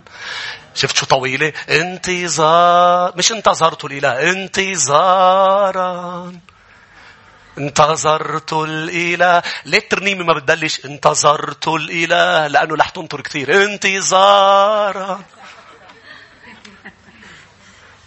[0.76, 5.86] شفت شو طويلة؟ انتظار مش انتظرت الإله انتظارا.
[7.58, 9.44] انتظرت الإله.
[9.66, 13.64] ليه الترنيمة ما بتبلش؟ انتظرت الإله لأنه رح تنطر كثير.
[13.64, 15.22] انتظارا.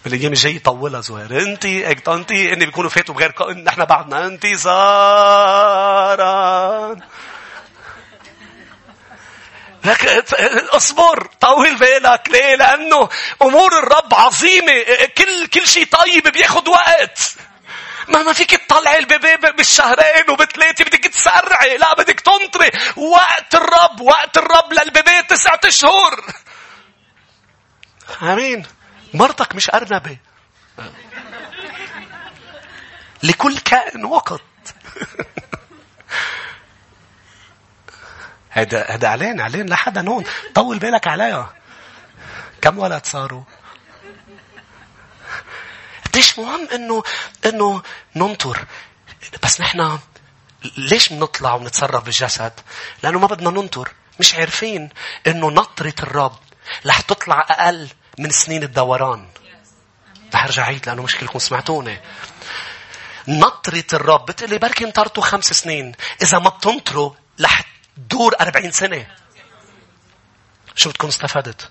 [0.05, 1.41] بالأيام الجاي يطولها زهير.
[1.41, 1.65] انت
[2.07, 4.25] انت اني بيكونوا فاتوا بغير نحن بعدنا.
[4.25, 5.39] انتظارا.
[10.69, 13.09] اصبر طول بالك ليه؟ لأنه
[13.41, 14.73] أمور الرب عظيمة.
[15.17, 17.19] كل كل شيء طيب بياخد وقت.
[18.07, 21.77] ما ما فيك تطلعي البيبي بالشهرين وبثلاثة بدك تسرعي.
[21.77, 22.71] لا بدك تنطري.
[22.95, 26.25] وقت الرب وقت الرب للبيبي تسعة أشهر.
[28.21, 28.65] آمين.
[29.13, 30.17] مرتك مش أرنبة.
[33.23, 34.41] لكل كائن وقت.
[38.49, 40.23] هذا هذا إعلان إعلان لحدا هون
[40.55, 41.53] طول بالك عليها
[42.61, 43.43] كم ولد صاروا؟
[46.05, 47.03] قديش مهم انه
[47.45, 47.81] إنه
[48.15, 48.65] ننطر؟
[49.43, 49.99] بس نحن
[50.77, 52.53] ليش بنطلع ونتصرف بالجسد؟
[53.03, 53.91] لأنه ما بدنا ننطر.
[54.19, 54.89] مش عارفين
[55.27, 56.39] إنه نطرة الرب
[56.85, 59.27] رح تطلع أقل من سنين الدوران.
[60.35, 62.01] رح أرجع عيد لأنه مش كلكم سمعتوني.
[63.27, 65.91] نطرة الرب بتقلي بركي انطرتوا خمس سنين.
[66.21, 67.63] إذا ما بتنطروا رح
[68.07, 69.07] دور أربعين سنة.
[70.75, 71.69] شو بتكون استفدت؟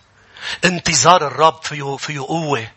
[0.65, 2.69] انتظار الرب فيه, فيه قوة.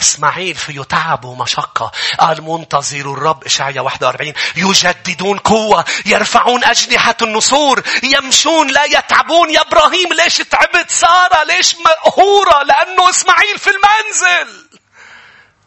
[0.00, 1.92] إسماعيل فيه تعب ومشقة.
[2.18, 9.50] قال منتظر الرب إشعيا 41 يجددون قوة يرفعون أجنحة النسور يمشون لا يتعبون.
[9.50, 14.66] يا إبراهيم ليش تعبت؟ سارة ليش مقهورة؟ لأنه إسماعيل في المنزل.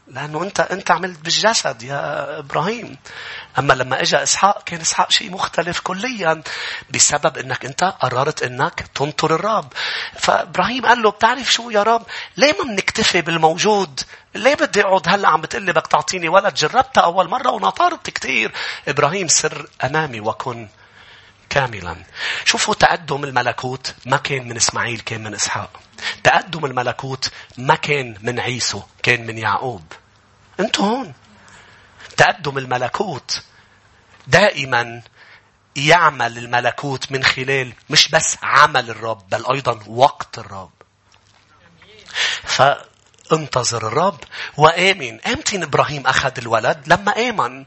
[0.08, 2.98] لأنه أنت أنت عملت بالجسد يا إبراهيم.
[3.60, 6.44] أما لما إجا إسحاق كان إسحاق شيء مختلف كليا
[6.94, 9.74] بسبب أنك أنت قررت أنك تنطر الرب.
[10.20, 12.06] فإبراهيم قال له بتعرف شو يا رب؟
[12.38, 14.00] ليه ما بنكتفي بالموجود؟
[14.36, 18.52] ليه بدي أقعد هلأ عم بتقلي بدك تعطيني ولد؟ جربتها أول مرة ونطرت كثير.
[18.88, 20.68] إبراهيم سر أمامي وكن
[21.50, 21.96] كاملا.
[22.46, 25.80] شوفوا تقدم الملكوت ما كان من إسماعيل كان من إسحاق.
[26.24, 29.84] تقدم الملكوت ما كان من عيسو كان من يعقوب.
[30.60, 31.14] أنتوا هون.
[32.18, 33.44] تقدم الملكوت
[34.28, 35.02] دائما
[35.76, 40.72] يعمل الملكوت من خلال مش بس عمل الرب بل أيضا وقت الرب.
[42.44, 44.20] فانتظر الرب
[44.58, 45.22] وآمن.
[45.22, 47.66] إمتى إبراهيم أخذ الولد؟ لما آمن.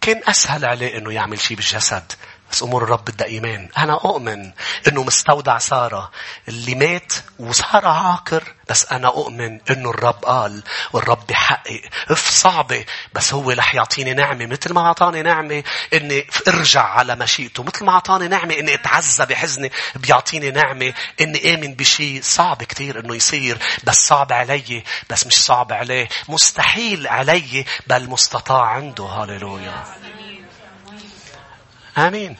[0.00, 2.12] كان أسهل عليه أنه يعمل شيء بالجسد.
[2.54, 3.68] بس أمور الرب بدها إيمان.
[3.78, 4.52] أنا أؤمن
[4.88, 6.10] أنه مستودع سارة.
[6.48, 10.62] اللي مات وسارة عاقر بس أنا أؤمن أنه الرب قال
[10.92, 11.80] والرب بيحقق.
[12.10, 14.46] إف صعبة بس هو رح يعطيني نعمة.
[14.46, 17.62] مثل ما أعطاني نعمة أني ارجع على مشيئته.
[17.62, 23.14] مثل ما أعطاني نعمة أني أتعزى بحزني بيعطيني نعمة أني آمن بشيء صعب كتير أنه
[23.14, 23.58] يصير.
[23.84, 26.08] بس صعب علي بس مش صعب عليه.
[26.28, 29.04] مستحيل علي بل مستطاع عنده.
[29.04, 29.84] هاليلويا
[31.98, 32.36] آمين.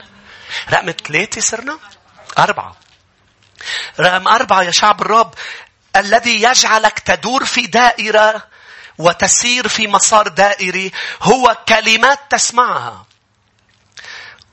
[0.70, 1.78] رقم ثلاثة صرنا؟
[2.38, 2.76] أربعة.
[4.00, 5.34] رقم أربعة يا شعب الرب
[5.96, 8.46] الذي يجعلك تدور في دائرة
[8.98, 13.06] وتسير في مسار دائري هو كلمات تسمعها.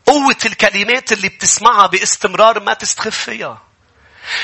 [0.06, 3.62] قوة الكلمات اللي بتسمعها باستمرار ما تستخف فيها.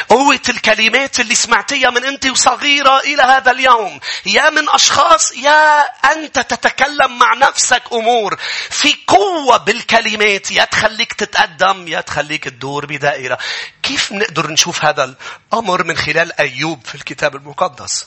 [0.10, 4.00] قوة الكلمات اللي سمعتيها من أنت وصغيرة إلى هذا اليوم.
[4.26, 5.82] يا من أشخاص يا
[6.13, 8.38] أنت تتكلم مع نفسك أمور.
[8.69, 13.38] في قوة بالكلمات يا تخليك تتقدم يا تخليك تدور بدائرة.
[13.84, 15.15] كيف نقدر نشوف هذا
[15.54, 18.06] الأمر من خلال أيوب في الكتاب المقدس؟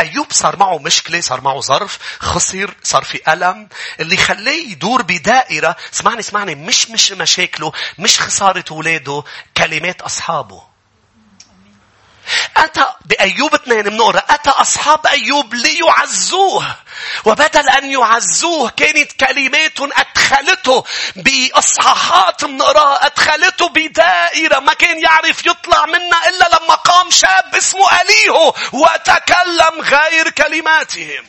[0.00, 3.68] أيوب صار معه مشكلة صار معه ظرف خسر صار في ألم
[4.00, 9.22] اللي خليه يدور بدائرة اسمعني اسمعني مش مش مشاكله مش خسارة ولاده
[9.56, 10.62] كلمات أصحابه
[12.56, 16.76] أتى بأيوب اثنين بنقرأ أتى أصحاب أيوب ليعزوه.
[17.24, 20.84] وبدل أن يعزوه كانت كلمات أدخلته
[21.16, 24.58] بإصحاحات بنقراها أدخلته بدائرة.
[24.58, 31.24] ما كان يعرف يطلع منها إلا لما قام شاب اسمه أليهو وتكلم غير كلماتهم.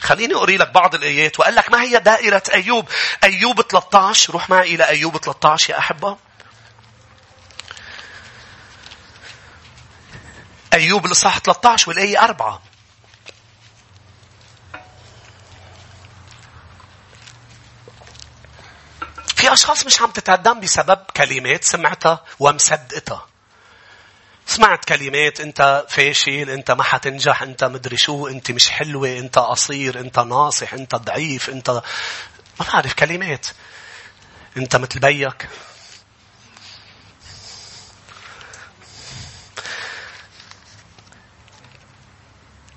[0.00, 2.88] خليني أقري لك بعض الآيات وقال لك ما هي دائرة أيوب.
[3.24, 6.29] أيوب 13 روح معي إلى أيوب 13 يا أحبة.
[10.74, 12.62] أيوب الإصحاح 13 والآية 4.
[19.36, 23.26] في أشخاص مش عم تتقدم بسبب كلمات سمعتها ومصدقتها.
[24.46, 30.00] سمعت كلمات أنت فاشل أنت ما حتنجح أنت مدري شو أنت مش حلوة أنت قصير
[30.00, 31.70] أنت ناصح أنت ضعيف أنت
[32.60, 33.46] ما بعرف كلمات
[34.56, 35.48] أنت مثل بيك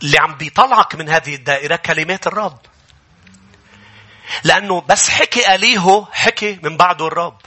[0.04, 2.60] اللي عم بيطلعك من هذه الدائرة كلمات الرب.
[4.44, 7.42] لأنه بس حكي أليهو حكي من بعده الرب.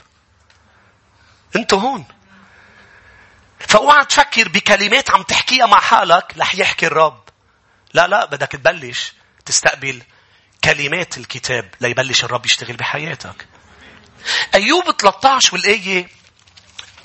[1.55, 2.05] أنتوا هون.
[3.59, 7.23] فأوعى تفكر بكلمات عم تحكيها مع حالك رح يحكي الرب.
[7.93, 9.13] لا لا بدك تبلش
[9.45, 10.03] تستقبل
[10.63, 13.47] كلمات الكتاب ليبلش الرب يشتغل بحياتك.
[14.55, 16.09] أيوب 13 والآية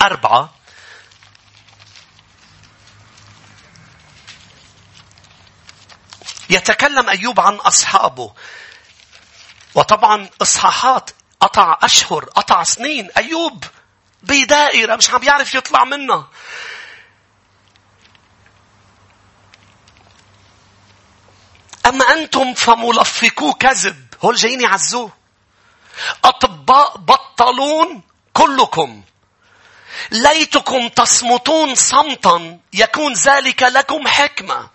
[0.01, 0.53] أربعة
[6.53, 8.33] يتكلم أيوب عن أصحابه.
[9.75, 13.63] وطبعا إصحاحات قطع أشهر قطع سنين أيوب
[14.23, 16.27] بدائرة مش عم بيعرف يطلع منها.
[21.85, 24.07] أما أنتم فملفقو كذب.
[24.23, 25.11] هول جايين يعزوه.
[26.23, 28.01] أطباء بطلون
[28.33, 29.03] كلكم.
[30.11, 34.69] ليتكم تصمتون صمتا يكون ذلك لكم حكمة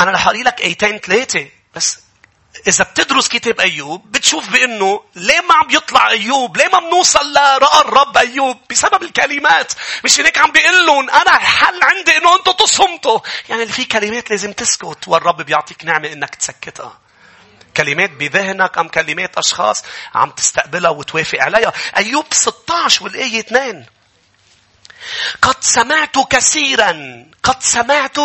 [0.00, 1.98] أنا رح أقري لك آيتين ثلاثة بس
[2.68, 7.80] إذا بتدرس كتاب أيوب بتشوف بأنه ليه ما عم يطلع أيوب؟ ليه ما بنوصل لرأى
[7.80, 9.72] الرب أيوب؟ بسبب الكلمات.
[10.04, 13.20] مش هيك عم بيقول لهم أنا الحل عندي إنه أنتم تصمتوا.
[13.48, 16.98] يعني في كلمات لازم تسكت والرب بيعطيك نعمة إنك تسكتها.
[17.76, 21.72] كلمات بذهنك أم كلمات أشخاص عم تستقبلها وتوافق عليها.
[21.96, 23.86] أيوب 16 والآية 2.
[25.42, 28.16] قد سمعت كثيرا قد سمعت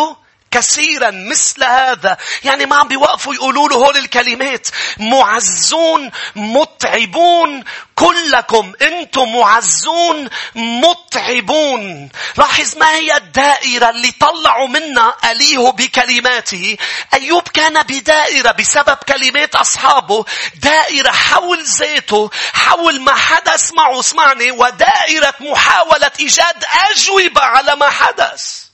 [0.52, 2.16] كثيرا مثل هذا.
[2.44, 4.68] يعني ما عم بيوقفوا يقولوا له هول الكلمات.
[4.98, 7.64] معزون متعبون.
[7.94, 12.08] كلكم أنتم معزون متعبون.
[12.36, 16.76] لاحظ ما هي الدائرة اللي طلعوا منا أليه بكلماته.
[17.14, 20.24] أيوب كان بدائرة بسبب كلمات أصحابه.
[20.54, 23.72] دائرة حول ذاته حول ما حدث.
[23.72, 24.50] معه اسمعني.
[24.50, 28.71] ودائرة محاولة إيجاد أجوبة على ما حدث.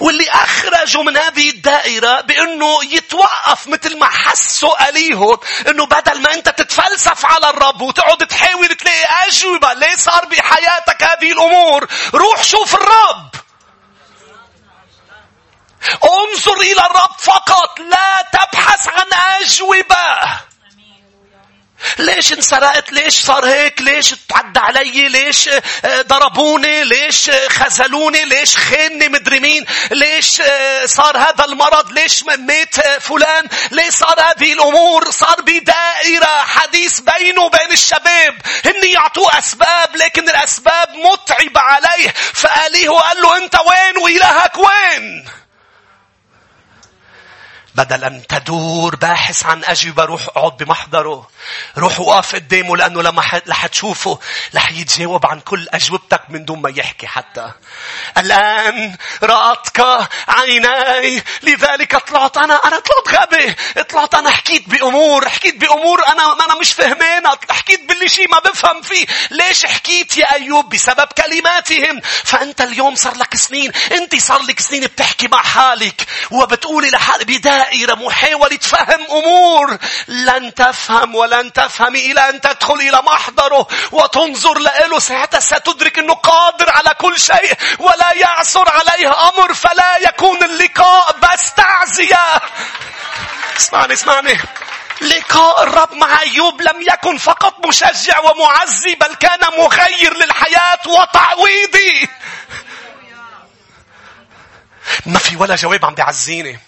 [0.00, 6.48] واللي أخرجوا من هذه الدائرة بأنه يتوقف مثل ما حسوا أليهم أنه بدل ما أنت
[6.48, 13.30] تتفلسف على الرب وتقعد تحاول تلاقي أجوبة ليه صار بحياتك هذه الأمور روح شوف الرب.
[16.04, 19.06] انظر إلى الرب فقط لا تبحث عن
[19.40, 20.53] أجوبة.
[21.98, 29.08] ليش انسرقت؟ ليش صار هيك؟ ليش تعدى علي؟ ليش آه، ضربوني؟ ليش خزلوني ليش خانني
[29.08, 35.40] مدري مين؟ ليش آه، صار هذا المرض؟ ليش مات فلان؟ ليش صار هذه الأمور؟ صار
[35.40, 38.34] بدائرة حديث بينه وبين الشباب.
[38.64, 42.14] هن يعطوه أسباب لكن الأسباب متعبة عليه.
[42.34, 45.24] فأليه وقال له أنت وين؟ وإلهك وين؟
[47.74, 51.28] بدل أن تدور باحث عن أجوبة روح أقعد بمحضره.
[51.78, 54.18] روح وقف قدامه لأنه لما رح تشوفه
[54.54, 57.52] رح يتجاوب عن كل أجوبتك من دون ما يحكي حتى.
[58.18, 63.54] الآن رأتك عيناي لذلك طلعت أنا أنا طلعت غبي.
[63.82, 67.38] طلعت أنا حكيت بأمور حكيت بأمور أنا أنا مش فهمانها.
[67.50, 69.06] حكيت باللي شيء ما بفهم فيه.
[69.30, 72.00] ليش حكيت يا أيوب بسبب كلماتهم.
[72.24, 73.72] فأنت اليوم صار لك سنين.
[73.92, 79.78] أنت صار لك سنين بتحكي مع حالك وبتقولي لحالك بداية دائرة محاولة فهم أمور.
[80.08, 86.70] لن تفهم ولن تفهمي إلى أن تدخل إلى محضره وتنظر له ساعتها ستدرك أنه قادر
[86.70, 89.54] على كل شيء ولا يعثر عليه أمر.
[89.54, 92.26] فلا يكون اللقاء بس تعزية.
[93.56, 94.38] اسمعني اسمعني.
[95.00, 102.08] لقاء الرب مع أيوب لم يكن فقط مشجع ومعزي بل كان مغير للحياة وتعويضي.
[105.06, 106.60] ما في ولا جواب عم بيعزيني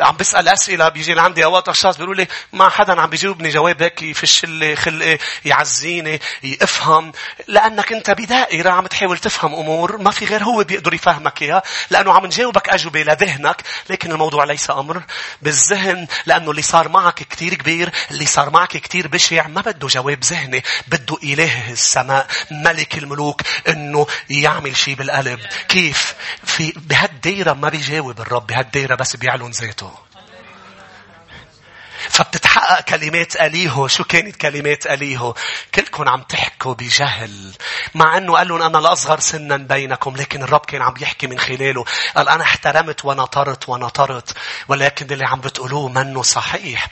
[0.00, 4.02] عم بسأل أسئلة بيجي لعندي أوقات أشخاص بيقولوا لي ما حدا عم بيجاوبني جواب هيك
[4.02, 7.12] يفش لي خلقي يعزيني يفهم.
[7.48, 12.12] لأنك أنت بدائرة عم تحاول تفهم أمور ما في غير هو بيقدر يفهمك إياها لأنه
[12.12, 15.02] عم نجاوبك أجوبة لذهنك لكن الموضوع ليس أمر
[15.42, 20.24] بالذهن لأنه اللي صار معك كتير كبير اللي صار معك كتير بشع ما بده جواب
[20.24, 25.40] ذهني بده إله السماء ملك الملوك إنه يعمل شيء بالقلب.
[25.68, 26.14] كيف؟
[26.44, 29.92] في بهالديرة ما بيجاوب الرب بهالديرة بس بيعلن ذاته.
[32.08, 33.88] فبتتحقق كلمات أليهو.
[33.88, 35.34] شو كانت كلمات أليهو؟
[35.74, 37.54] كلكم عم تحكوا بجهل
[37.94, 41.84] مع أنه قال لهم أنا الأصغر سنا بينكم لكن الرب كان عم يحكي من خلاله.
[42.16, 44.36] قال أنا احترمت ونطرت ونطرت
[44.68, 46.88] ولكن اللي عم بتقولوه منه صحيح.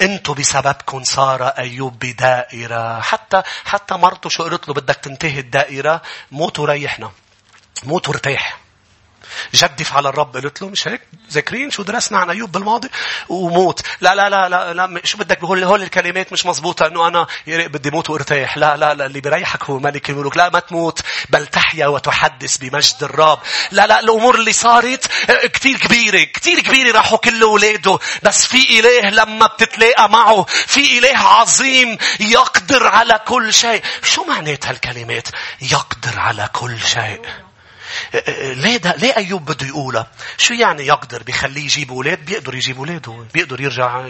[0.00, 3.00] أنتوا بسببكم صار أيوب بدائرة.
[3.00, 7.10] حتى حتى مرته شو قلت له بدك تنتهي الدائرة موت وريحنا
[7.84, 8.63] موت وارتاح
[9.54, 11.00] جدف على الرب قلت له مش هيك؟
[11.32, 12.88] ذاكرين شو درسنا عن أيوب بالماضي؟
[13.28, 13.80] وموت.
[14.00, 17.90] لا لا لا لا, لا شو بدك؟ بقول هول الكلمات مش مزبوطة إنه أنا بدي
[17.90, 18.58] موت وأرتاح.
[18.58, 20.36] لا لا لا اللي بيريحك هو ملك الملوك.
[20.36, 21.00] لا ما تموت.
[21.30, 23.38] بل تحيا وتحدث بمجد الرب.
[23.70, 27.98] لا لا الأمور اللي صارت آه، كتير كبيرة كتير كبيرة راحوا كل أولاده.
[28.22, 33.82] بس في إله لما بتتلاقى معه في إله عظيم يقدر على كل شيء.
[34.02, 35.28] شو معنات هالكلمات
[35.60, 37.20] يقدر على كل شيء.
[38.38, 43.28] ليه ده ليه أيوب بده يقولها؟ شو يعني يقدر بيخليه يجيب أولاد؟ بيقدر يجيب أولاد
[43.34, 44.08] بيقدر يرجع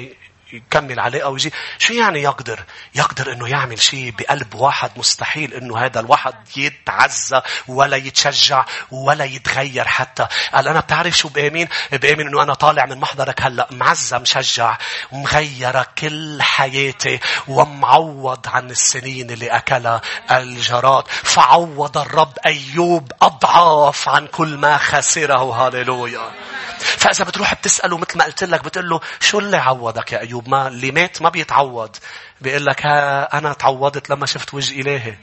[0.53, 6.01] يكمل علاقة ويجي شو يعني يقدر؟ يقدر إنه يعمل شيء بقلب واحد مستحيل إنه هذا
[6.01, 10.27] الواحد يتعزى ولا يتشجع ولا يتغير حتى.
[10.55, 14.79] قال أنا بتعرف شو بآمن؟ بآمن إنه أنا طالع من محضرك هلأ معزى مشجع
[15.13, 21.05] ومغيرة كل حياتي ومعوض عن السنين اللي أكلها الجراد.
[21.09, 25.45] فعوض الرب أيوب أضعاف عن كل ما خسره.
[25.55, 26.31] هاليلويا
[26.79, 30.69] فإذا بتروح بتسأله مثل ما قلت لك بتقول له شو اللي عوضك يا ايوب ما
[30.69, 31.97] اللي مات ما بيتعوض.
[32.41, 35.17] بيقول لك ها أنا تعوضت لما شفت وجه إلهي.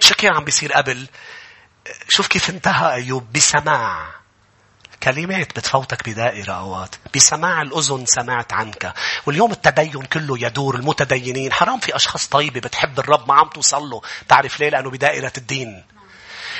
[0.00, 1.06] شو كان عم بيصير قبل؟
[2.08, 3.32] شوف كيف انتهى أيوب.
[3.32, 4.06] بسماع
[5.02, 6.96] كلمات بتفوتك بدائرة أوقات.
[7.14, 8.94] بسماع الأذن سمعت عنك.
[9.26, 11.52] واليوم التدين كله يدور المتدينين.
[11.52, 14.02] حرام في أشخاص طيبة بتحب الرب ما عم توصل له.
[14.28, 15.84] تعرف ليه؟ لأنه بدائرة الدين.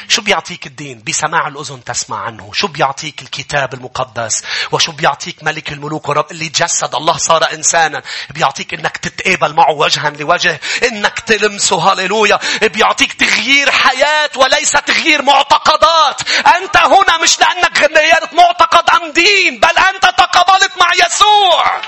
[0.09, 2.51] شو بيعطيك الدين؟ بسماع الأذن تسمع عنه.
[2.53, 8.03] شو بيعطيك الكتاب المقدس؟ وشو بيعطيك ملك الملوك ورب اللي جسد الله صار إنسانا.
[8.31, 10.61] بيعطيك إنك تتقابل معه وجها لوجه.
[10.93, 12.39] إنك تلمسه هاليلويا.
[12.63, 16.21] بيعطيك تغيير حياة وليس تغيير معتقدات.
[16.47, 19.61] أنت هنا مش لأنك غيرت معتقد أم دين.
[19.61, 21.81] بل أنت تقابلت مع يسوع.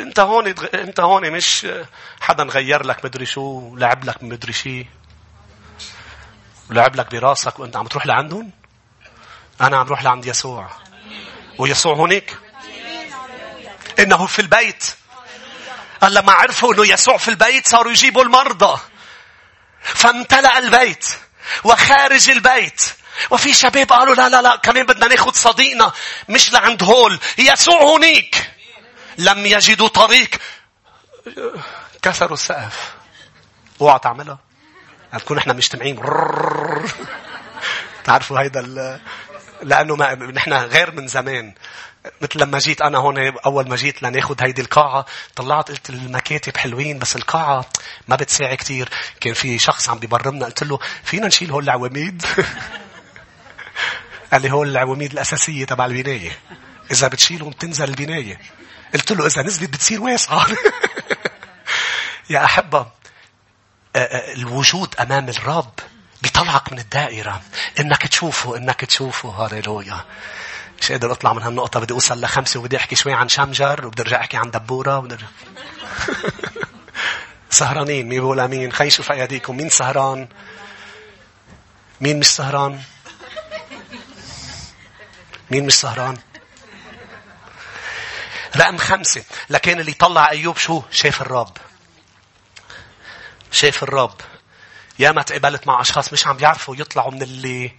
[0.00, 1.66] انت هون انت هون مش
[2.20, 4.86] حدا غير لك مدري شو لعب لك مدري شيء
[6.70, 8.50] لعب لك براسك وانت عم تروح لعندهم
[9.60, 10.70] أنا عم روح لعند يسوع.
[11.58, 12.38] ويسوع هونيك؟
[13.98, 14.84] إنه في البيت.
[16.02, 18.80] قال لما عرفوا إنه يسوع في البيت صاروا يجيبوا المرضى.
[19.82, 21.06] فامتلأ البيت.
[21.64, 22.82] وخارج البيت.
[23.30, 25.92] وفي شباب قالوا لا لا لا كمان بدنا ناخذ صديقنا.
[26.28, 27.20] مش لعند هول.
[27.38, 28.50] يسوع هونيك.
[29.18, 30.30] لم يجدوا طريق.
[32.02, 32.94] كسروا السقف.
[33.80, 34.38] اوعى تعملها.
[35.12, 35.96] هتكون إحنا مجتمعين.
[38.04, 39.00] تعرفوا هيدا ال...
[39.62, 41.54] لأنه ما نحن غير من زمان.
[42.20, 45.06] مثل لما جيت أنا هون أول ما جيت لناخذ هيدي القاعة
[45.36, 47.66] طلعت قلت المكاتب حلوين بس القاعة
[48.08, 48.88] ما بتساعي كثير
[49.20, 50.46] كان في شخص عم بيبرمنا.
[50.46, 52.22] قلت له فينا نشيل هول العواميد؟
[54.32, 56.38] قال لي هول العواميد الأساسية تبع البناية.
[56.90, 58.40] إذا بتشيلهم بتنزل البناية.
[58.94, 60.46] قلت له إذا نزلت بتصير واسعة.
[62.30, 62.86] يا أحبة
[64.36, 65.72] الوجود أمام الرب
[66.22, 67.42] بيطلعك من الدائرة.
[67.80, 69.28] إنك تشوفه إنك تشوفه.
[69.28, 70.04] هاليلويا.
[70.80, 74.20] مش قادر أطلع من هالنقطة بدي أوصل لخمسة وبدي أحكي شوي عن شمجر وبدي أرجع
[74.20, 75.16] أحكي عن دبورة وبدي
[77.50, 80.28] سهرانين مين بيقول أمين؟ خلينا نشوف أيديكم مين سهران؟
[82.00, 82.82] مين مش سهران؟
[85.50, 86.16] مين مش سهران؟
[88.56, 91.56] رقم خمسة لكن اللي طلع أيوب شو شاف الرب
[93.52, 94.20] شاف الرب
[94.98, 97.72] ياما تقابلت مع أشخاص مش عم بيعرفوا يطلعوا من اللي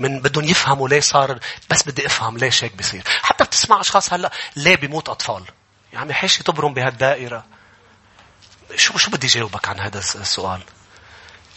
[0.00, 1.38] من بدهم يفهموا ليه صار
[1.70, 5.44] بس بدي أفهم ليش هيك بصير حتى بتسمع أشخاص هلأ ليه بيموت أطفال
[5.92, 7.44] يا عمي حيش تبرم بهالدائرة
[8.76, 10.60] شو شو بدي جاوبك عن هذا السؤال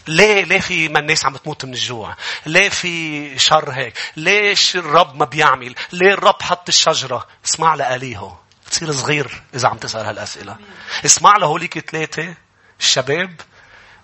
[0.08, 5.16] ليه ليه في ما الناس عم تموت من الجوع؟ ليه في شر هيك؟ ليش الرب
[5.16, 8.40] ما بيعمل؟ ليه الرب حط الشجرة؟ اسمع لإلهه.
[8.70, 10.56] تصير صغير إذا عم تسأل هالأسئلة.
[11.04, 12.34] اسمع لهوليك ثلاثة
[12.80, 13.40] الشباب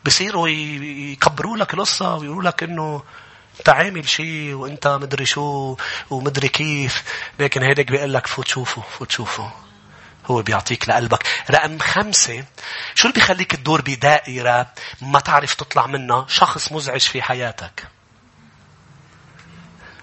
[0.05, 3.03] بصيروا يكبروا لك القصة ويقولوا لك إنه
[3.59, 5.77] أنت عامل شيء وأنت مدري شو
[6.11, 7.03] ومدري كيف
[7.39, 9.53] لكن هيدك بيقول لك فوت شوفه فوت شوفه.
[10.27, 11.27] هو بيعطيك لقلبك.
[11.51, 12.45] رقم خمسة
[12.95, 14.67] شو اللي بيخليك تدور بدائرة
[15.01, 17.89] ما تعرف تطلع منها؟ شخص مزعج في حياتك.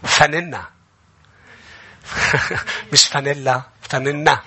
[0.03, 0.65] فننا
[2.93, 3.61] مش فانيلا.
[3.89, 4.41] فننا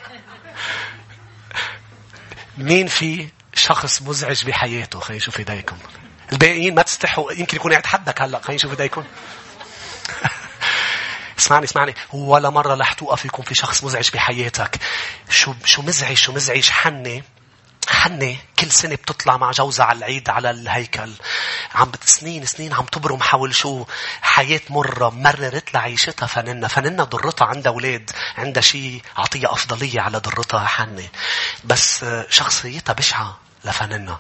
[2.59, 5.77] مين في شخص مزعج بحياته؟ خلينا نشوف ايديكم
[6.33, 7.33] الباقيين ما تستحوا.
[7.33, 8.39] يمكن يكون قاعد حدك هلا.
[8.39, 9.05] خلينا نشوف ايديكم
[11.39, 11.95] اسمعني اسمعني.
[12.13, 14.79] ولا مرة رح توقف يكون في شخص مزعج بحياتك.
[15.31, 17.23] شو شو مزعج؟ شو مزعج؟ حنة.
[17.91, 18.37] حنة.
[18.59, 21.13] كل سنة بتطلع مع جوزها على العيد على الهيكل.
[21.75, 23.85] عم سنين سنين عم تبرم حول شو
[24.23, 30.67] حياة مرة مررت لعيشتها فننة فننة ضرتها عندها أولاد عندها شيء عطية أفضلية على ضرتها
[30.67, 31.09] حنة.
[31.65, 34.19] بس شخصيتها بشعة لفننة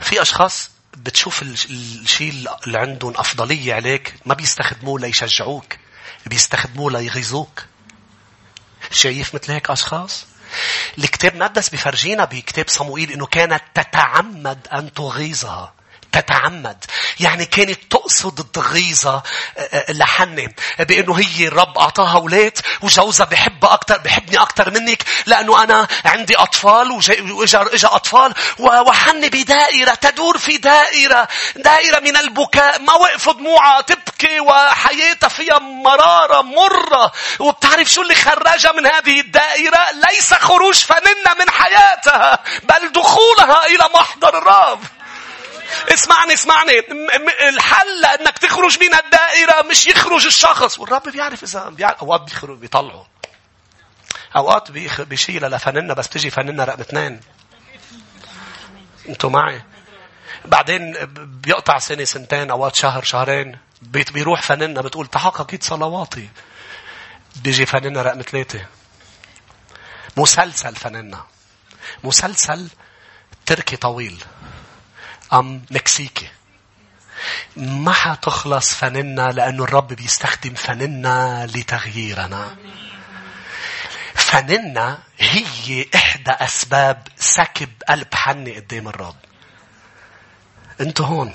[0.00, 5.76] في أشخاص بتشوف الشيء اللي عندهم أفضلية عليك ما بيستخدموه ليشجعوك
[6.26, 7.64] بيستخدموه ليغيظوك.
[8.90, 10.26] شايف مثل هيك أشخاص؟
[10.98, 15.72] الكتاب المقدس بفرجينا بكتاب صموئيل إنه كانت تتعمد أن تغيظها.
[16.12, 16.84] تتعمد.
[17.20, 19.22] يعني كانت تقصد التغيظة
[19.58, 20.48] آه، آه، لحنة.
[20.78, 26.90] بأنه هي الرب أعطاها أولاد وجوزها بحبها أكتر بحبني أكتر منك لأنه أنا عندي أطفال
[26.90, 33.80] وإجا أطفال وحنة بدائرة تدور في دائرة دائرة من البكاء ما وقف دموعها
[34.20, 37.12] تبكي وحياتها فيها مرارة مرة.
[37.38, 43.88] وبتعرف شو اللي خرجها من هذه الدائرة؟ ليس خروج فننة من حياتها بل دخولها إلى
[43.94, 44.80] محضر الرب.
[45.94, 46.72] اسمعني اسمعني.
[47.48, 50.78] الحل انك تخرج من الدائرة مش يخرج الشخص.
[50.78, 53.04] والرب بيعرف إذا بيعرف أوقات بيخرج بيطلعوا
[54.36, 57.20] أوقات بيشيلها لفننة بس تجي فننة رقم اثنين.
[59.08, 59.62] أنتوا معي؟
[60.44, 63.69] بعدين بيقطع سنة سنتين أوقات شهر شهرين.
[63.82, 66.28] بيروح فننة بتقول تحققت صلواتي.
[67.36, 68.66] بيجي فننة رقم ثلاثة.
[70.16, 71.24] مسلسل فننة
[72.04, 72.68] مسلسل
[73.46, 74.24] تركي طويل.
[75.32, 76.28] أم مكسيكي.
[77.56, 82.56] ما حتخلص فننا لأنه الرب بيستخدم فننا لتغييرنا.
[84.14, 89.16] فننا هي إحدى أسباب سكب قلب حني قدام الرب.
[90.80, 91.34] أنتوا هون.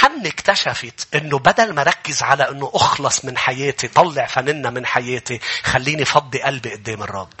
[0.00, 5.40] حن اكتشفت إنه بدل ما ركز على إنه أخلص من حياتي طلع فننا من حياتي
[5.64, 7.32] خليني فضي قلبي قدام الرب.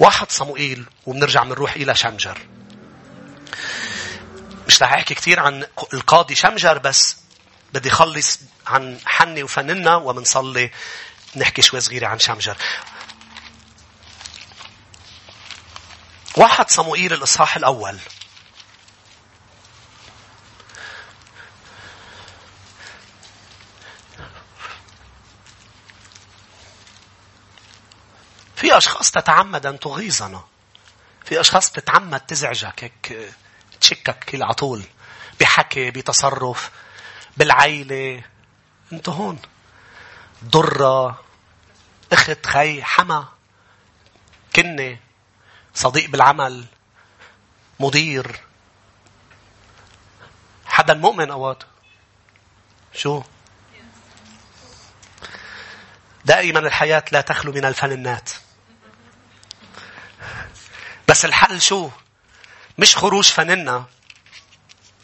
[0.00, 2.38] واحد صموئيل وبنرجع بنروح إلى شمجر.
[4.68, 7.16] مش رح أحكي كثير عن القاضي شمجر بس
[7.72, 10.70] بدي خلص عن حني وفننا ومنصلي
[11.36, 12.56] نحكي شوي صغيرة عن شمجر.
[16.36, 17.98] واحد صموئيل الإصحاح الأول.
[28.56, 30.44] في أشخاص تتعمد أن تغيظنا.
[31.24, 33.34] في أشخاص تتعمد تزعجك هيك
[33.80, 34.82] تشكك كل على طول.
[35.40, 36.70] بحكي بتصرف
[37.36, 38.24] بالعيلة.
[38.92, 39.38] انتو هون.
[40.44, 41.22] ضرة
[42.12, 43.28] إخت خي حما
[44.56, 44.98] كنة
[45.74, 46.66] صديق بالعمل
[47.80, 48.40] مدير.
[50.66, 51.62] حدا مؤمن أوقات
[52.94, 53.22] شو؟
[56.24, 58.30] دائما الحياة لا تخلو من الفننات
[61.16, 61.90] بس الحل شو؟
[62.78, 63.84] مش خروج فننا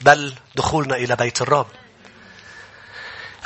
[0.00, 1.66] بل دخولنا إلى بيت الرب.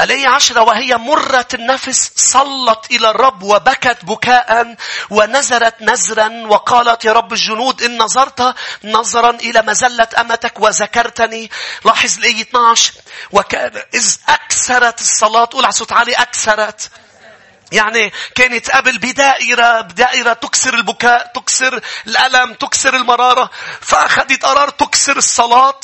[0.01, 4.77] الآية عشرة وهي مرة النفس صلت إلى الرب وبكت بكاء
[5.11, 8.55] ونزرت نزرا وقالت يا رب الجنود إن نظرت
[8.85, 11.51] نظرا إلى مزلة أمتك وذكرتني.
[11.85, 12.93] لاحظ الآية 12
[13.33, 16.91] وكان إذ أكثرت الصلاة قول على صوت عالي أكثرت.
[17.73, 23.51] يعني كانت قبل بدائرة بدائرة تكسر البكاء تكسر الألم تكسر المرارة
[23.81, 25.81] فأخذت قرار تكسر الصلاة.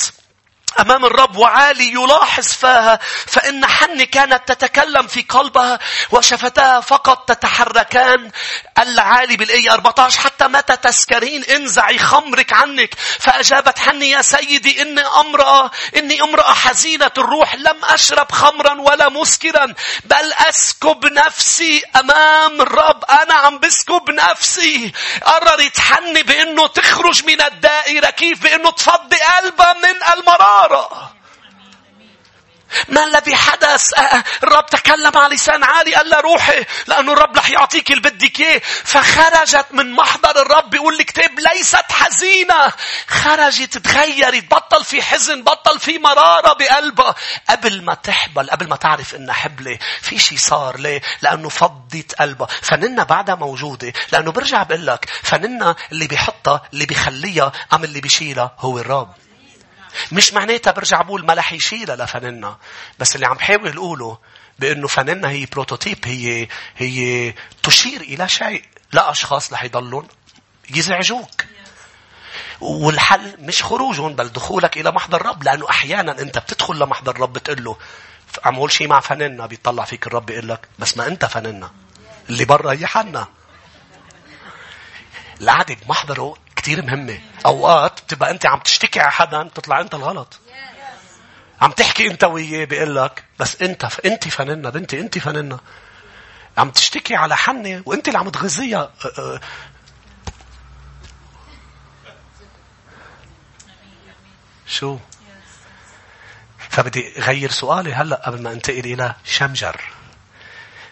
[0.79, 5.79] أمام الرب وعالي يلاحظ فاها فإن حن كانت تتكلم في قلبها
[6.11, 8.31] وشفتها فقط تتحركان.
[8.79, 12.95] العالي بالآية 14 حتى متى تسكرين؟ انزعي خمرك عنك.
[13.19, 19.73] فأجابت حني يا سيدي إني امرأة إني امرأة حزينة الروح لم أشرب خمرا ولا مسكرا
[20.05, 23.03] بل أسكب نفسي أمام الرب.
[23.05, 24.91] أنا عم بسكب نفسي.
[25.25, 31.13] قررت حني بأنه تخرج من الدائرة كيف؟ بأنه تفضي قلبها من المرار الحرارة
[32.89, 33.93] ما الذي حدث؟
[34.43, 38.61] الرب تكلم على لسان عالي قال له روحي لأنه الرب رح يعطيك اللي بدك إياه.
[38.83, 42.73] فخرجت من محضر الرب بيقول الكتاب ليست حزينة.
[43.07, 47.15] خرجت تغيرت بطل في حزن بطل في مرارة بقلبها.
[47.49, 52.47] قبل ما تحبل قبل ما تعرف إنها حبلة في شيء صار ليه؟ لأنه فضت قلبها.
[52.61, 58.55] فننا بعدها موجودة لأنه برجع بقول لك فننا اللي بيحطها اللي بيخليها أم اللي بيشيلها
[58.59, 59.22] هو الرب.
[60.11, 62.57] مش معناتها برجع بقول ما رح يشيلها لفننا.
[62.99, 64.17] بس اللي عم حاول اقوله
[64.59, 67.33] بأنه فننا هي بروتوتيب هي هي
[67.63, 68.65] تشير إلى شيء.
[68.91, 70.07] لا أشخاص رح يضلون
[70.69, 71.45] يزعجوك.
[72.61, 77.63] والحل مش خروجهم بل دخولك إلى محضر الرب لأنه أحيانا أنت بتدخل لمحضر الرب بتقول
[77.63, 77.77] له
[78.45, 81.71] عمول شيء مع فننا بيطلع فيك الرب يقول لك بس ما أنت فننا
[82.29, 83.27] اللي برا هي حنا
[85.41, 87.19] القعدة بمحضره كثير مهمة.
[87.45, 90.39] أوقات بتبقى أنت عم تشتكي على حدا تطلع أنت الغلط.
[91.61, 95.59] عم تحكي أنت وياه بيقول لك بس أنت أنت فننا بنتي أنت فننا.
[96.57, 98.91] عم تشتكي على حنة وأنت اللي عم تغذيها.
[104.67, 104.97] شو؟
[106.69, 109.81] فبدي غير سؤالي هلأ قبل ما انتقل إلى شمجر.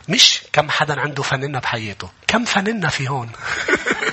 [0.09, 3.31] مش كم حدا عنده فننا بحياته، كم فننا في هون؟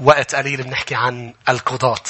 [0.00, 2.00] وقت قليل بنحكي عن القضاة.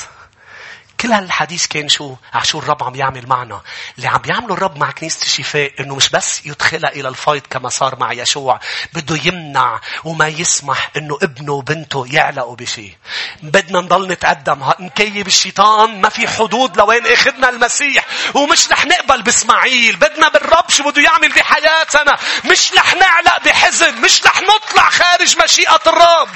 [1.01, 3.61] كل هالحديث كان شو؟ عشو الرب عم يعمل معنا.
[3.97, 7.99] اللي عم يعمله الرب مع كنيسة الشفاء إنه مش بس يدخلها إلى الفيض كما صار
[7.99, 8.61] مع يشوع.
[8.93, 12.97] بده يمنع وما يسمح إنه ابنه وبنته يعلقوا بشيء.
[13.43, 14.73] بدنا نضل نتقدم.
[14.81, 18.07] نكيب الشيطان ما في حدود لوين أخذنا المسيح.
[18.35, 19.97] ومش رح نقبل بإسماعيل.
[19.97, 22.19] بدنا بالرب شو بده يعمل بحياتنا.
[22.45, 24.01] مش رح نعلق بحزن.
[24.01, 26.29] مش رح نطلع خارج مشيئة الرب.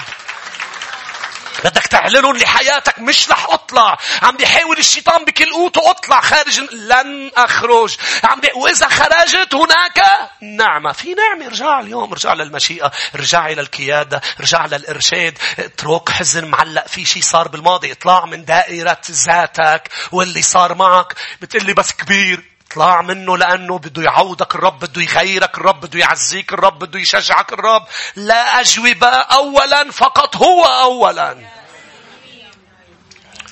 [1.65, 3.99] بدك تعلنهم لحياتك مش رح أطلع.
[4.23, 7.97] عم بيحاول الشيطان بكل قوته اطلع خارج لن أخرج.
[8.25, 8.49] عم بي...
[8.55, 10.03] وإذا خرجت هناك
[10.43, 10.93] نعمة.
[10.93, 11.47] في نعمة.
[11.47, 15.39] ارجع اليوم ارجع للمشيئة ارجع إلى القيادة ارجع للإرشاد.
[15.59, 16.87] اترك حزن معلق.
[16.87, 17.93] في شيء صار بالماضي.
[17.93, 21.15] اطلع من دائرة ذاتك واللي صار معك.
[21.41, 22.51] بتقلي بس كبير.
[22.73, 27.87] اطلع منه لأنه بده يعوضك الرب بده يغيرك الرب بده يعزيك الرب بده يشجعك الرب
[28.16, 31.37] لا أجوبة أولا فقط هو أولا.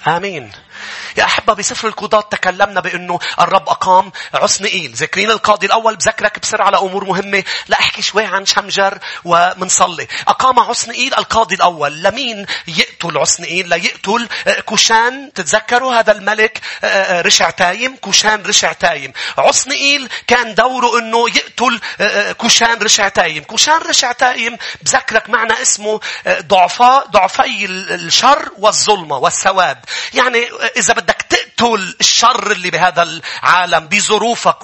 [0.06, 0.52] آمين.
[1.16, 6.78] يا أحبة بسفر القضاة تكلمنا بأنه الرب أقام عصنئيل ذاكرين القاضي الأول بذكرك بسرعة على
[6.78, 7.44] أمور مهمة.
[7.68, 10.06] لا أحكي شوي عن شمجر ومنصلي.
[10.28, 12.02] أقام عصنئيل القاضي الأول.
[12.02, 15.32] لمين يقتل عصنئيل لا يقتل آه، كوشان.
[15.34, 19.12] تتذكروا هذا الملك آه، آه، رشع تايم؟ كوشان رشع تايم.
[19.38, 21.80] عصنئيل كان دوره أنه يقتل
[22.38, 23.44] كوشان رشع تايم.
[23.44, 29.78] كوشان رشع تايم بذكرك معنى اسمه ضعفاء ضعفي الشر والظلمة والسواد
[30.14, 34.58] يعني إذا بدك تقتل الشر اللي بهذا العالم بظروفك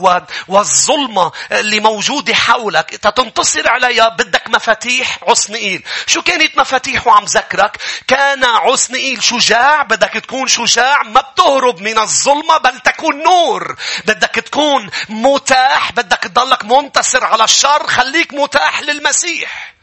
[0.49, 2.91] والظلمة اللي موجودة حولك.
[2.91, 4.09] تنتصر عليها.
[4.09, 7.79] بدك مفاتيح عصنئيل شو كانت مفاتيحه عم ذكرك؟
[8.09, 9.83] كان عصنئيل شجاع.
[9.83, 11.03] بدك تكون شجاع.
[11.03, 13.77] ما بتهرب من الظلمة بل تكون نور.
[14.07, 15.93] بدك تكون متاح.
[15.93, 17.87] بدك تضلك منتصر على الشر.
[17.87, 19.75] خليك متاح للمسيح.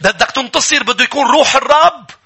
[0.00, 0.82] بدك تنتصر.
[0.82, 2.19] بده يكون روح الرب.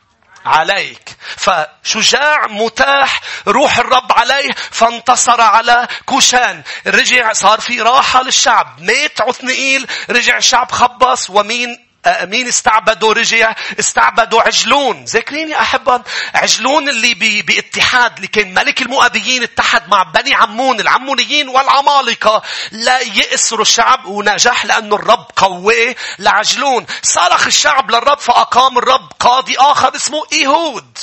[0.44, 1.16] عليك.
[1.36, 6.62] فشجاع متاح روح الرب عليه فانتصر على كوشان.
[6.86, 8.76] رجع صار في راحة للشعب.
[8.78, 15.04] مات عثنئيل رجع الشعب خبص ومين؟ مين استعبدوا رجع استعبدوا عجلون.
[15.04, 16.02] ذاكرين يا أحبة
[16.34, 22.42] عجلون اللي بي باتحاد اللي كان ملك المؤبيين اتحد مع بني عمون العمونيين والعمالقة.
[22.72, 26.86] لا يأسروا الشعب ونجح لأنه الرب قواه لعجلون.
[27.02, 30.98] صرخ الشعب للرب فأقام الرب قاضي آخر اسمه إيهود.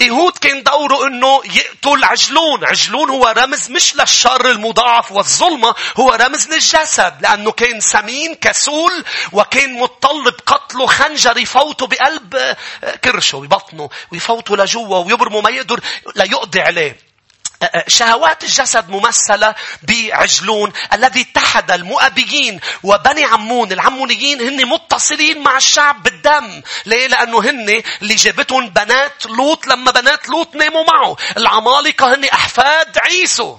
[0.00, 2.64] يهود كان دوره إنه يقتل عجلون.
[2.64, 5.74] عجلون هو رمز مش للشر المضاعف والظلمة.
[5.96, 7.14] هو رمز للجسد.
[7.20, 12.56] لأنه كان سمين كسول وكان متطلب قتله خنجر يفوته بقلب
[13.04, 15.80] كرشه ببطنه ويفوته لجوا ويبرمه ما يقدر
[16.16, 17.07] ليقضي عليه.
[17.86, 26.62] شهوات الجسد ممثلة بعجلون الذي اتحد المؤبيين وبني عمون العمونيين هن متصلين مع الشعب بالدم
[26.86, 32.98] ليه؟ لأنه هن اللي جابتهم بنات لوط لما بنات لوط ناموا معه العمالقة هن أحفاد
[32.98, 33.56] عيسو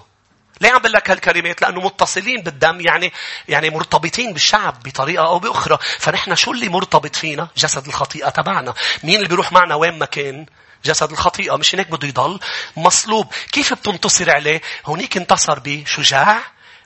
[0.61, 3.13] ليه عم بقول لك هالكلمات؟ لأنه متصلين بالدم يعني
[3.47, 5.77] يعني مرتبطين بالشعب بطريقة أو بأخرى.
[5.99, 8.73] فنحن شو اللي مرتبط فينا؟ جسد الخطيئة تبعنا.
[9.03, 10.45] مين اللي بيروح معنا وين ما كان؟
[10.85, 12.39] جسد الخطيئة مش هناك بده يضل
[12.77, 13.27] مصلوب.
[13.51, 16.41] كيف بتنتصر عليه؟ هونيك انتصر بشجاع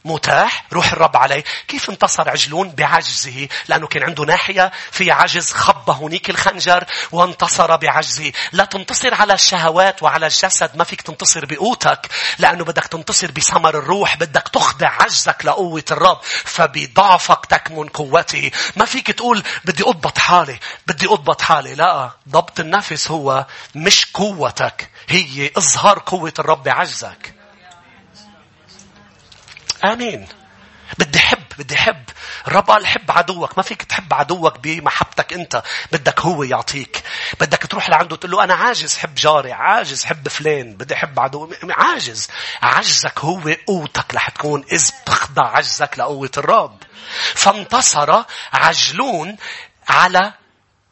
[0.05, 5.89] متاح روح الرب عليه كيف انتصر عجلون بعجزه؟ لأنه كان عنده ناحية في عجز خب
[5.89, 8.31] هونيك الخنجر وانتصر بعجزه.
[8.51, 14.17] لا تنتصر على الشهوات وعلى الجسد ما فيك تنتصر بقوتك لأنه بدك تنتصر بثمر الروح
[14.17, 21.05] بدك تخضع عجزك لقوة الرب فبضعفك تكمن قوته ما فيك تقول بدي أضبط حالي بدي
[21.05, 21.75] أضبط حالي.
[21.75, 23.45] لا ضبط النفس هو
[23.75, 27.32] مش قوتك هي إظهار قوة الرب بعجزك.
[29.83, 30.27] آمين.
[30.97, 32.03] بدي حب بدي حب.
[32.47, 33.57] الرب قال حب عدوك.
[33.57, 35.63] ما فيك تحب عدوك بمحبتك أنت.
[35.91, 37.03] بدك هو يعطيك.
[37.39, 40.73] بدك تروح لعنده تقول له أنا عاجز حب جاري عاجز حب فلان.
[40.77, 41.53] بدي حب عدو.
[41.69, 42.27] عاجز.
[42.61, 46.77] عجزك هو قوتك رح تكون إذ بتخضع عجزك لقوة الرب.
[47.33, 48.23] فانتصر
[48.53, 49.37] عجلون
[49.87, 50.33] على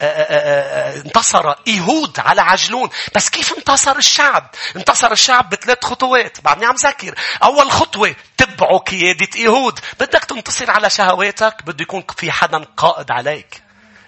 [0.02, 2.90] انتصر إيهود على عجلون.
[3.16, 6.42] بس كيف انتصر الشعب؟ انتصر الشعب بثلاث خطوات.
[6.42, 7.16] بعدني عم ذكر.
[7.44, 9.80] أول خطوة تبعوا قيادة إيهود.
[10.00, 13.62] بدك تنتصر على شهواتك؟ بده يكون في حدا قائد عليك.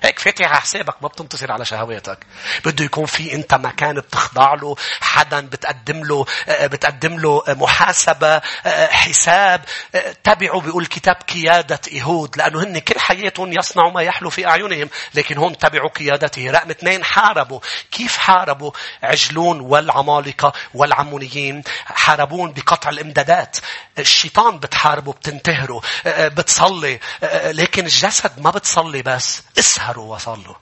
[0.04, 2.18] هيك فاتح حسابك ما بتنتصر على شهواتك.
[2.66, 9.62] بده يكون في انت مكان بتخضع له، حدا بتقدم له آه، بتقدم له آه، حساب.
[9.96, 14.90] آه، تبعوا بيقول الكتاب قيادة إيهود لأنه هن كل حياتهم يصنعوا ما يحلو في أعينهم
[15.14, 16.52] لكن هون تبعوا قيادته.
[16.52, 17.60] رقم اثنين حاربوا.
[17.92, 18.72] كيف حاربوا؟
[19.04, 23.58] عجلون والعمالقة والعمونيين حاربون بقطع الإمدادات.
[24.00, 27.00] الشيطان بتحاربه بتنتهره بتصلي
[27.46, 30.56] لكن الجسد ما بتصلي بس اسهر اسهروا وصلوا.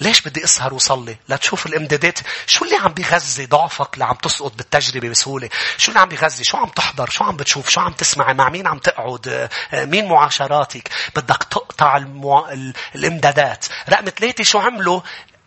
[0.00, 5.08] ليش بدي اسهر وصلي؟ لتشوف الامدادات شو اللي عم بيغذي ضعفك اللي عم تسقط بالتجربة
[5.08, 8.48] بسهولة؟ شو اللي عم بيغذي؟ شو عم تحضر؟ شو عم بتشوف؟ شو عم تسمع؟ مع
[8.48, 9.28] مين عم تقعد؟
[9.72, 12.46] آه، مين معاشراتك؟ بدك تقطع المو...
[12.94, 13.66] الامدادات.
[13.88, 15.00] رقم ثلاثة شو عملوا؟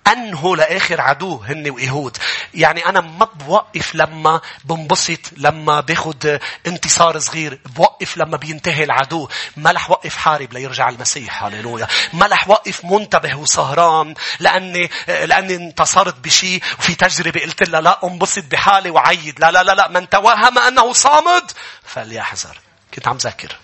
[0.07, 2.17] أنهوا لآخر عدو هن وإيهود.
[2.53, 7.59] يعني أنا ما بوقف لما بنبسط لما باخد انتصار صغير.
[7.65, 9.29] بوقف لما بينتهي العدو.
[9.57, 11.43] ما رح وقف حارب ليرجع المسيح.
[11.43, 11.87] هاليلويا.
[12.13, 18.43] ما رح وقف منتبه وسهران لأني لأني انتصرت بشيء وفي تجربة قلت لها لا أنبسط
[18.43, 19.39] بحالي وعيد.
[19.39, 21.51] لا لا لا لا من توهم أنه صامد
[21.83, 22.57] فليحذر.
[22.93, 23.55] كنت عم ذاكر.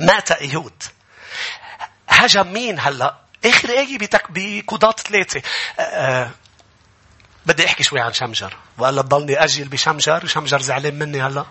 [0.00, 0.82] مات إيهود.
[2.08, 3.98] هجم مين هلأ؟ آخر آية.
[4.28, 5.42] بقضاة ثلاثة.
[5.78, 6.30] أه, آه،
[7.46, 8.56] بدي أحكي شوي عن شمجر.
[8.78, 10.26] وقال تضلني أجل بشمجر.
[10.26, 11.46] شمجر زعلان مني هلأ.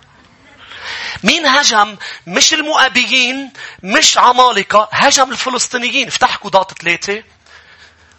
[1.23, 6.07] مين هجم؟ مش المؤابيين، مش عمالقة، هجم الفلسطينيين.
[6.07, 7.23] افتح قضاة ثلاثة.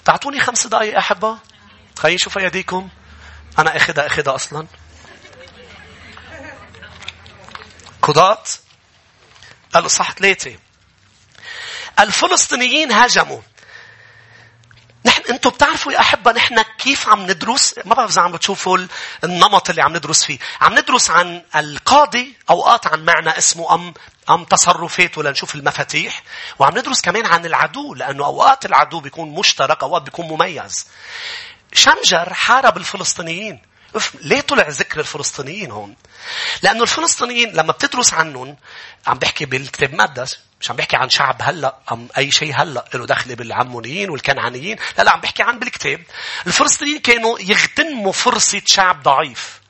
[0.05, 1.39] تعطوني خمس دقائق أحبة.
[1.99, 2.89] خليني شوف أيديكم.
[3.59, 4.67] أنا أخدها أخدها أصلا
[8.03, 8.43] قضاة
[9.77, 10.59] الإصحاح ثلاثة
[12.01, 13.41] الفلسطينيين هاجموا
[15.05, 18.79] نحن أنتم بتعرفوا يا أحبة نحن كيف عم ندرس؟ ما بعرف إذا عم بتشوفوا
[19.25, 20.39] النمط اللي عم ندرس فيه.
[20.61, 23.95] عم ندرس عن القاضي أوقات عن معنى اسمه ام
[24.31, 26.23] أم تصرفاته لنشوف المفاتيح.
[26.59, 30.87] وعم ندرس كمان عن العدو لأنه أوقات العدو بيكون مشترك أوقات بيكون مميز.
[31.73, 33.70] شمجر حارب الفلسطينيين.
[34.21, 35.97] ليه طلع ذكر الفلسطينيين هون؟
[36.63, 38.57] لأنه الفلسطينيين لما بتدرس عنهم
[39.07, 43.07] عم بحكي بالكتاب المقدس مش عم بحكي عن شعب هلا أم أي شيء هلا له
[43.07, 46.03] دخل بالعمونيين والكنعانيين لا لا عم بحكي عن بالكتاب
[46.47, 49.61] الفلسطينيين كانوا يغتنموا فرصة شعب ضعيف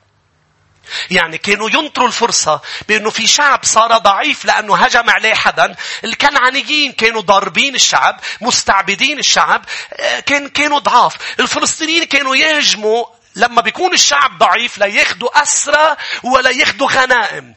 [1.11, 5.75] يعني كانوا ينطروا الفرصة بأنه في شعب صار ضعيف لأنه هجم عليه حدا.
[6.03, 11.15] الكنعانيين كانوا ضاربين الشعب، مستعبدين الشعب، آه، كان كانوا ضعاف.
[11.39, 13.05] الفلسطينيين كانوا يهجموا
[13.35, 17.55] لما بيكون الشعب ضعيف لا ياخدوا أسرى ولا ياخدوا غنائم.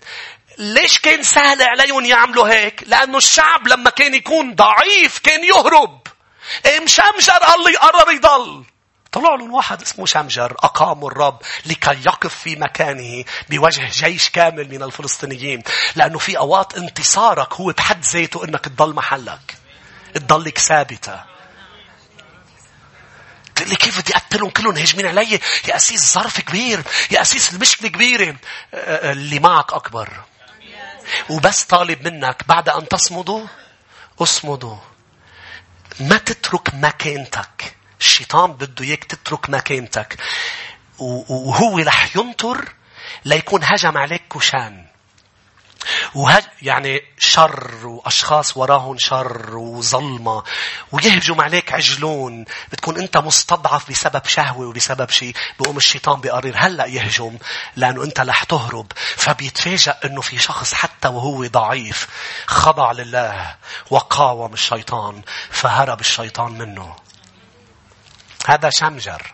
[0.58, 6.00] ليش كان سهل عليهم يعملوا هيك؟ لأنه الشعب لما كان يكون ضعيف كان يهرب.
[6.82, 8.64] مشمجر قال لي قرر يضل.
[9.14, 14.82] طلع لهم واحد اسمه شمجر أقاموا الرب لكي يقف في مكانه بوجه جيش كامل من
[14.82, 15.62] الفلسطينيين
[15.96, 19.56] لأنه في أوقات انتصارك هو بحد ذاته أنك تضل محلك
[20.14, 21.33] تضلك ثابتة
[23.54, 26.82] تقول لي كيف بدي أقتلهم كلهم؟ هجمين علي؟ يا أسيس ظرف كبير.
[27.10, 28.36] يا أسيس المشكلة كبيرة.
[28.74, 30.08] اللي معك أكبر.
[31.30, 33.46] وبس طالب منك بعد أن تصمدوا
[34.20, 34.76] اصمدوا.
[36.00, 37.76] ما تترك مكانتك.
[38.00, 40.16] الشيطان بده إياك تترك مكانتك.
[40.98, 42.72] وهو رح ينطر
[43.24, 44.83] ليكون هجم عليك كشان.
[46.14, 50.42] وهج يعني شر وأشخاص وراهم شر وظلمة
[50.92, 57.38] ويهجم عليك عجلون بتكون أنت مستضعف بسبب شهوة وبسبب شيء بقوم الشيطان بقرر هلأ يهجم
[57.76, 58.92] لأنه أنت رح تهرب.
[59.16, 62.08] فبيتفاجأ أنه في شخص حتى وهو ضعيف
[62.46, 63.56] خضع لله
[63.90, 66.96] وقاوم الشيطان فهرب الشيطان منه.
[68.46, 69.32] هذا شمجر.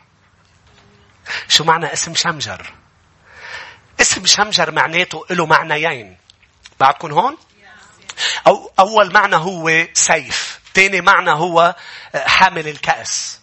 [1.48, 2.72] شو معنى اسم شمجر؟
[4.00, 6.19] اسم شمجر معناته له معنيين.
[6.80, 7.36] بعدكم هون؟
[8.46, 11.74] أو أول معنى هو سيف ثاني معنى هو
[12.14, 13.40] حامل الكأس.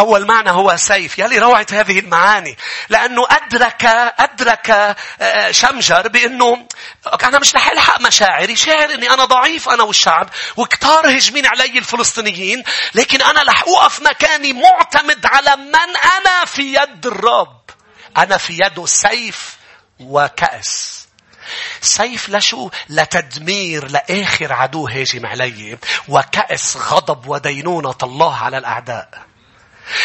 [0.00, 2.56] أول معنى هو سيف يلي روعة هذه المعاني.
[2.88, 3.84] لأنه أدرك
[4.18, 6.66] أدرك آه، شمجر بأنه
[7.22, 12.64] أنا مش رح ألحق مشاعري شاعر أني أنا ضعيف أنا والشعب وكتار هجمين علي الفلسطينيين
[12.94, 17.60] لكن أنا رح أوقف مكاني معتمد على من أنا في يد الرب.
[18.16, 19.56] أنا في يده سيف
[20.00, 20.95] وكأس.
[21.80, 25.78] سيف لشو؟ لتدمير لآخر عدو هاجم علي
[26.08, 29.26] وكأس غضب ودينونة الله على الأعداء.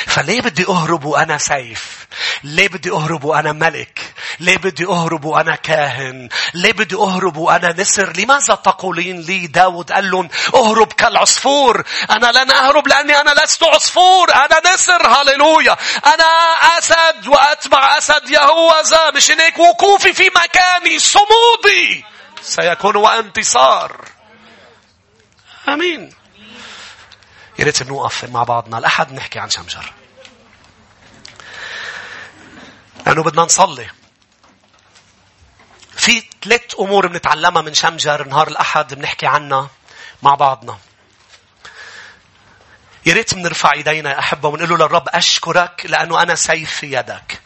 [0.08, 2.08] فليه بدي أهرب وأنا سيف؟
[2.44, 8.14] ليه بدي أهرب وأنا ملك؟ ليه بدي أهرب وأنا كاهن؟ ليه بدي أهرب وأنا نسر؟
[8.18, 14.34] لماذا تقولين لي داود قال لهم أهرب كالعصفور؟ أنا لن أهرب لأني أنا لست عصفور
[14.34, 16.26] أنا نسر هللويا أنا
[16.78, 22.06] أسد وأتبع أسد يهوذا مش هيك وقوفي في مكاني صمودي
[22.42, 24.06] سيكون وأنتصار
[25.70, 26.14] آمين
[27.62, 29.94] يا ريت بنوقف مع بعضنا الأحد نحكي عن شمجر.
[33.06, 33.90] لأنه بدنا نصلي.
[35.92, 39.70] في ثلاث أمور بنتعلمها من شمجر نهار الأحد بنحكي عنها
[40.22, 40.78] مع بعضنا.
[43.06, 47.42] يا ريت بنرفع إيدينا يا أحبة ونقول له للرب أشكرك لأنه أنا سيف في يدك.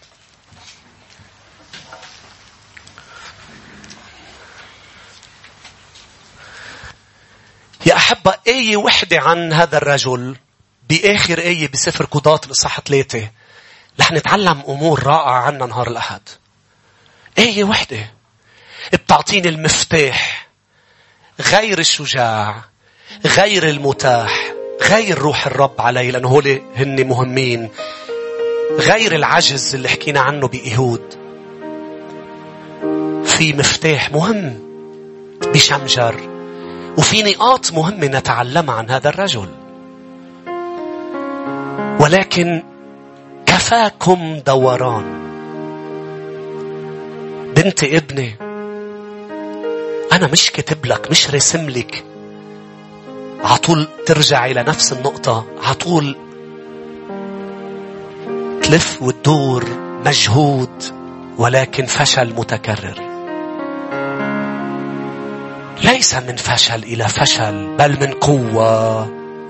[7.85, 10.35] يا أحبة آية وحدة عن هذا الرجل؟
[10.89, 13.29] بآخر آية بسفر قضاة الإصحاح ثلاثة.
[13.99, 16.21] رح نتعلم أمور رائعة عنا نهار الأحد.
[17.37, 18.11] آية وحدة؟
[18.93, 20.47] بتعطيني المفتاح
[21.41, 22.63] غير الشجاع
[23.25, 27.69] غير المتاح غير روح الرب علي لأنه هول هن مهمين.
[28.71, 31.13] غير العجز اللي حكينا عنه بإيهود.
[33.25, 34.59] في مفتاح مهم.
[35.41, 36.34] بشمجر.
[36.97, 39.47] وفي نقاط مهمة نتعلمها عن هذا الرجل.
[41.99, 42.63] ولكن
[43.45, 45.25] كفاكم دوران.
[47.55, 48.35] بنتي ابني
[50.11, 52.03] أنا مش كاتب لك مش رسم لك
[53.43, 56.15] عطول ترجع إلى نفس النقطة عطول
[58.63, 59.65] تلف وتدور
[60.05, 60.83] مجهود
[61.37, 63.04] ولكن فشل متكرر
[65.83, 69.01] ليس من فشل إلى فشل بل من قوة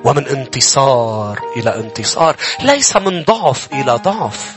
[0.04, 2.36] ومن انتصار إلى انتصار.
[2.62, 4.56] ليس من ضعف إلى ضعف.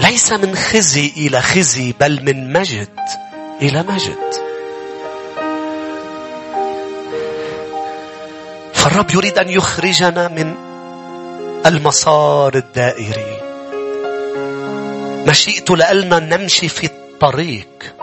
[0.00, 2.98] ليس من خزي إلى خزي بل من مجد
[3.62, 4.46] إلى مجد.
[8.74, 10.54] فالرب يريد أن يخرجنا من
[11.66, 13.40] المسار الدائري.
[15.26, 17.94] مشيئته لألنا نمشي في الطريق.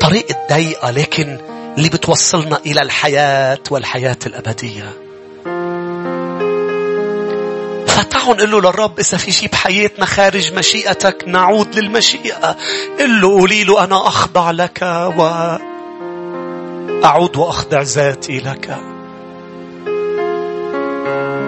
[0.00, 1.38] طريق الضيقة لكن
[1.78, 4.92] اللي بتوصلنا إلى الحياة والحياة الأبدية.
[7.86, 12.56] فتعوا نقول له للرب إذا في شيء بحياتنا خارج مشيئتك نعود للمشيئة.
[12.98, 14.82] قل له قولي له أنا أخضع لك
[17.02, 18.78] وأعود وأخضع ذاتي لك.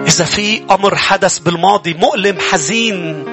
[0.07, 3.25] إذا في أمر حدث بالماضي مؤلم حزين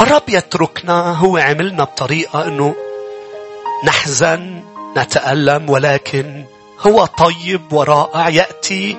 [0.00, 2.74] الرب يتركنا هو عملنا بطريقة أنه
[3.84, 4.62] نحزن
[4.96, 6.44] نتألم ولكن
[6.80, 8.96] هو طيب ورائع يأتي.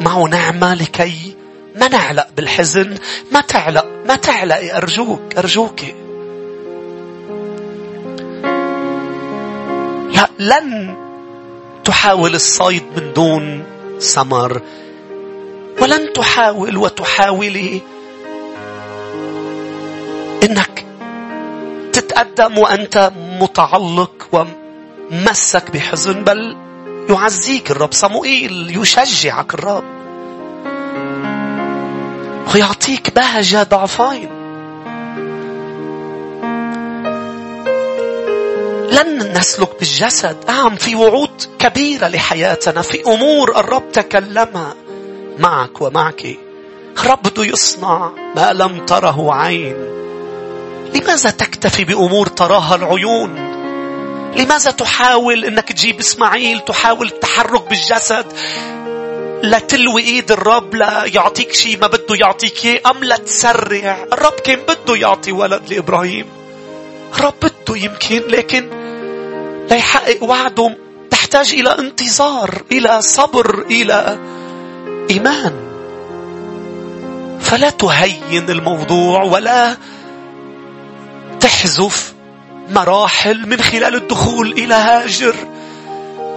[0.00, 1.36] معه نعمة لكي
[1.76, 2.94] ما نعلق بالحزن.
[3.32, 5.80] ما تعلق ما تعلقي أرجوك أرجوك.
[10.14, 10.96] لا لن
[11.84, 13.64] تحاول الصيد من دون
[14.00, 14.62] ثمر
[15.80, 17.80] ولن تحاول وتحاولي.
[20.42, 20.69] إنك
[22.20, 26.56] تتقدم وأنت متعلق ومسك بحزن بل
[27.10, 27.92] يعزيك الرب.
[27.92, 29.84] صموئيل يشجعك الرب.
[32.54, 34.28] ويعطيك بهجة ضعفين.
[38.90, 40.36] لن نسلك بالجسد.
[40.48, 44.74] نعم في وعود كبيرة لحياتنا في أمور الرب تكلمها
[45.38, 46.38] معك ومعك.
[46.98, 49.99] الرب بده يصنع ما لم تره عين.
[50.94, 53.50] لماذا تكتفي بأمور تراها العيون؟
[54.36, 58.26] لماذا تحاول إنك تجيب إسماعيل تحاول التحرك بالجسد؟
[59.42, 64.32] لا تلوي إيد الرب لا يعطيك شيء ما بده يعطيك إياه أم لا تسرع؟ الرب
[64.32, 66.26] كان بده يعطي ولد لإبراهيم.
[67.14, 68.70] الرب بده يمكن لكن
[69.70, 70.76] ليحقق وعده.
[71.10, 74.18] تحتاج إلى انتظار إلى صبر إلى
[75.10, 75.70] إيمان.
[77.40, 79.76] فلا تهين الموضوع ولا
[81.40, 82.14] تحذف
[82.68, 85.34] مراحل من خلال الدخول إلى هاجر.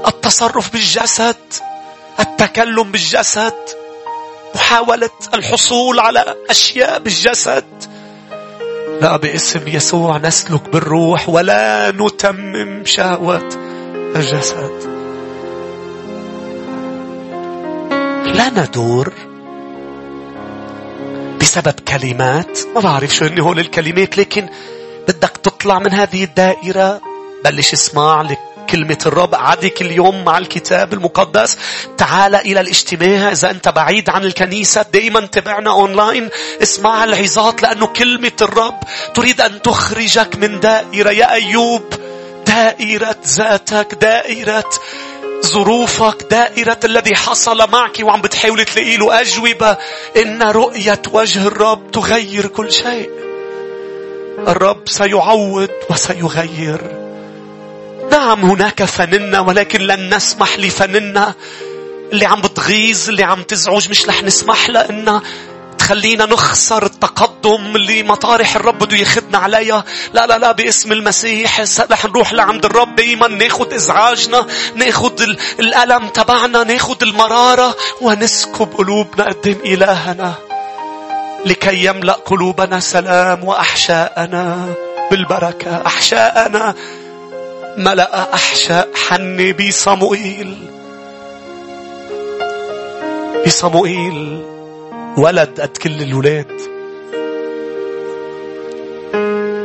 [0.08, 1.36] التصرف بالجسد
[2.20, 3.54] التكلم بالجسد
[4.56, 7.66] محاولة الحصول على أشياء بالجسد.
[9.01, 13.49] لا باسم يسوع نسلك بالروح ولا نتمم شهوة
[14.16, 14.93] الجسد.
[18.26, 19.14] لا ندور
[21.41, 22.60] بسبب كلمات.
[22.76, 24.49] ما بعرف شو هن هول الكلمات لكن
[25.08, 27.01] بدك تطلع من هذه الدائرة؟
[27.43, 28.39] بلش اسمع لك
[28.70, 29.36] كلمة الرب.
[29.36, 31.58] عادك اليوم مع الكتاب المقدس.
[31.97, 34.86] تعال إلى الاجتماع إذا أنت بعيد عن الكنيسة.
[34.93, 36.30] دائما تابعنا أونلاين
[36.62, 38.80] اسمع العظات لأنه كلمة الرب
[39.14, 41.10] تريد أن تخرجك من دائرة.
[41.10, 41.84] يا أيوب
[42.47, 44.70] دائرة ذاتك دائرة
[45.45, 49.78] ظروفك دائرة الذي حصل معك وعم بتحاول تلاقي له أجوبة.
[50.18, 53.33] إن رؤية وجه الرب تغير كل شيء.
[54.40, 56.82] الرب سيعوض وسيغير.
[58.12, 61.34] نعم هناك فننا ولكن لن نسمح لفننا
[62.14, 63.90] اللي عم بتغيظ اللي عم تزعج.
[63.90, 65.22] مش رح نسمح لها انها
[65.78, 69.84] تخلينا نخسر التقدم اللي مطارح الرب بده ياخذنا عليها.
[70.14, 71.62] لا لا لا باسم المسيح.
[71.92, 73.28] رح نروح لعند الرب دايما.
[73.28, 75.24] ناخذ إزعاجنا ناخذ
[75.60, 80.34] الألم تبعنا ناخذ المرارة ونسكب قلوبنا قدام إلهنا.
[81.46, 84.74] لكي يملأ قلوبنا سلام وأحشاءنا
[85.12, 85.82] بالبركة.
[85.86, 86.76] أحشاءنا
[87.78, 90.58] ملأ أحشاء حني بصموئيل.
[93.46, 94.44] بصموئيل
[95.18, 96.62] ولد قد كل الولاد.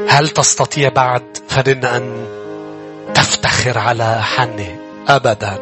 [0.09, 2.27] هل تستطيع بعد فنن أن
[3.15, 4.77] تفتخر على حني؟
[5.09, 5.59] أبدا.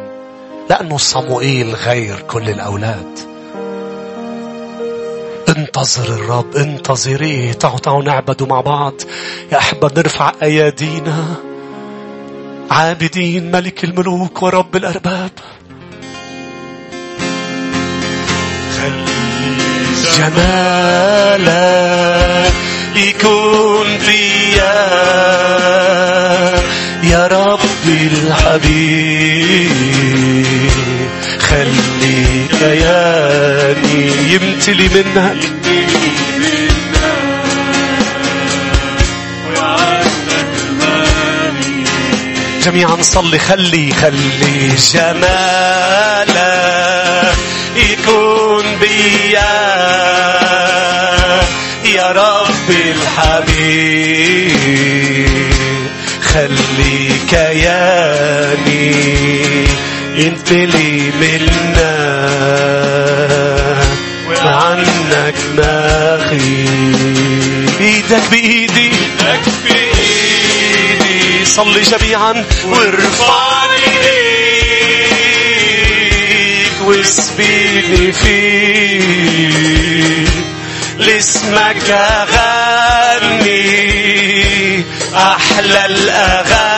[0.71, 3.36] لأنه صموئيل غير كل الأولاد.
[5.49, 8.95] انتظر الرب انتظريه تعالوا تعالوا نعبدوا مع بعض.
[9.53, 11.35] يا أحبة نرفع أيادينا.
[12.71, 15.31] عابدين ملك الملوك ورب الأرباب.
[20.19, 21.57] جمالك
[22.97, 24.97] يكون فيا.
[27.03, 29.71] يا ربي الحبيب
[31.41, 34.11] خلي كياني
[34.67, 35.37] يمتلي منك.
[42.63, 46.37] جميعا نصلي خلي خلي جمالك
[48.07, 49.57] كن بيا.
[51.85, 54.17] يا رب الحبيب
[56.23, 58.95] خلي كياني
[60.17, 61.97] ينتلي منا.
[64.45, 66.31] وعنك ما
[67.81, 68.83] إيدك بإيدي.
[68.83, 71.45] إيدك بإيدي.
[71.45, 73.87] صلي جميعا وارفعني.
[76.63, 78.87] ليك واسبيني فيك
[80.99, 83.57] لاسمك أغني.
[85.15, 86.76] أحلى الأغاني.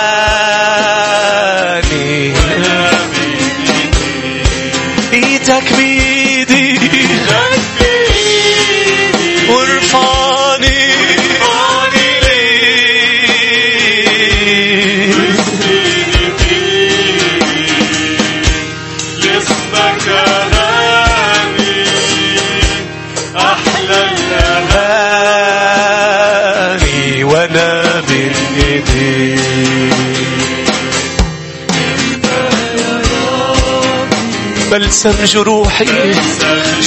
[34.79, 35.87] بلسم جروحي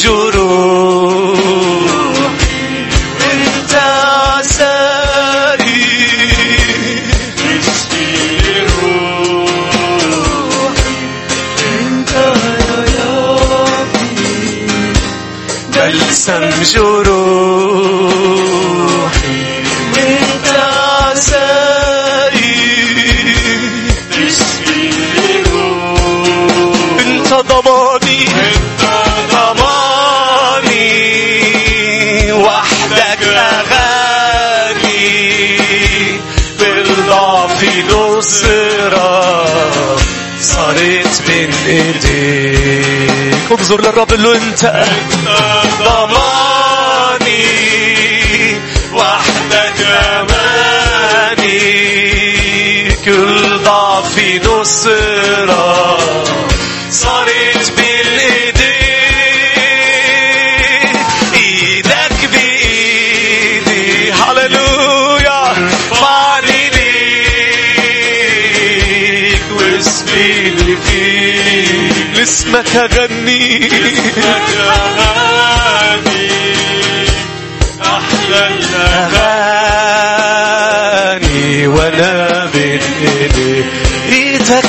[0.04, 1.36] جروحي
[3.20, 3.74] وانت
[4.44, 5.82] ساري
[15.76, 17.31] بلسم جروحي
[38.22, 39.46] نصرة
[40.42, 43.52] صارت بين إيديك.
[43.52, 44.86] انظر للرب اللي أنت
[45.84, 47.42] ضماني.
[48.94, 49.80] وحدك
[50.14, 51.60] اماني
[53.06, 55.81] كل ضعف نصرة.
[72.52, 73.70] لاسمك اغني
[77.82, 78.48] أحلى
[81.12, 83.64] الاغاني وأنا بين ايدي
[84.10, 84.66] إيدك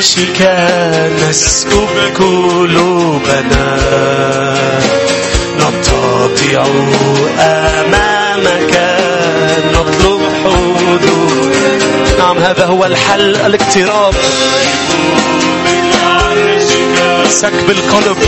[0.00, 0.40] عرشك
[1.28, 1.88] نسكب
[2.18, 3.76] قلوبنا.
[5.58, 6.64] نتضع
[7.38, 8.72] أمامك
[9.74, 11.42] نطلب حدود.
[12.18, 14.14] نعم هذا هو الحل الاقتراب.
[17.28, 18.18] سكب القلب.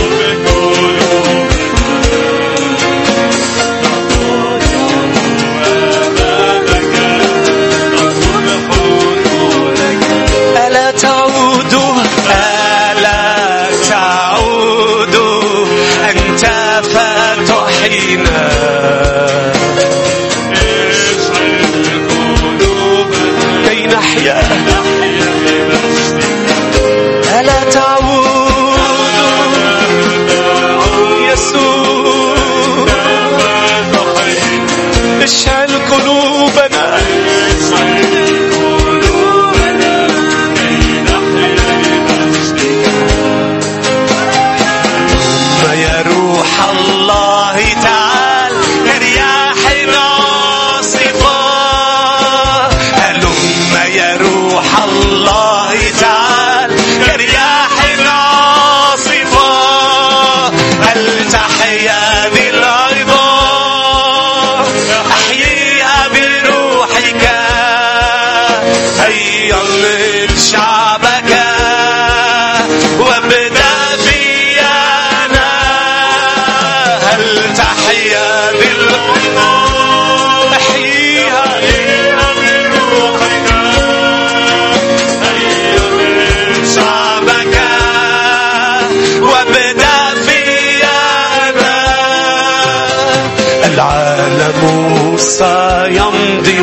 [95.23, 96.59] سيمضي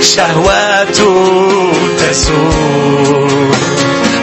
[0.00, 1.14] وشهواته
[1.98, 3.50] تزول.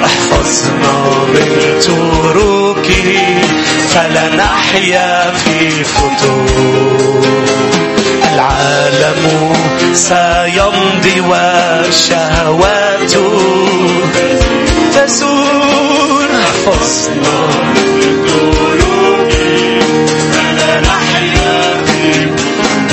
[0.05, 0.95] احفظنا
[1.33, 1.49] من
[1.81, 3.09] تروكه
[3.89, 7.21] فلا نحيا في فتور
[8.33, 9.23] العالم
[9.93, 12.63] سيمضي وشهواته
[14.95, 16.29] تزول.
[16.43, 17.37] احفظنا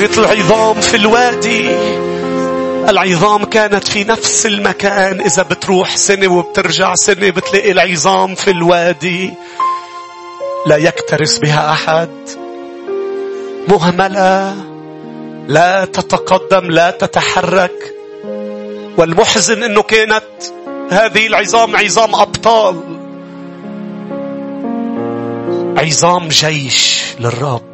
[0.00, 1.70] كانت العظام في الوادي.
[2.88, 5.20] العظام كانت في نفس المكان.
[5.20, 9.32] إذا بتروح سنة وبترجع سنة بتلاقي العظام في الوادي.
[10.66, 12.08] لا يكترث بها أحد.
[13.68, 14.56] مهملة.
[15.48, 17.94] لا تتقدم لا تتحرك.
[18.98, 20.24] والمحزن إنه كانت
[20.90, 22.80] هذه العظام عظام أبطال.
[25.78, 27.69] عظام جيش للرب.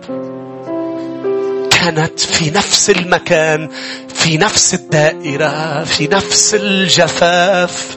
[1.87, 3.69] كانت في نفس المكان
[4.09, 7.97] في نفس الدائرة في نفس الجفاف.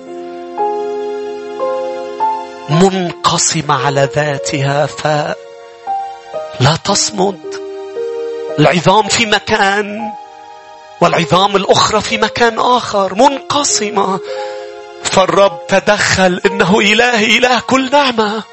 [2.70, 5.36] منقسمة على ذاتها فلا
[6.84, 7.40] تصمد.
[8.60, 10.12] العظام في مكان
[11.02, 13.16] والعظام الأخرى في مكان آخر.
[13.16, 14.20] منقسمة.
[15.04, 18.44] فالرب تدخل إنه إله إله كل نعمة.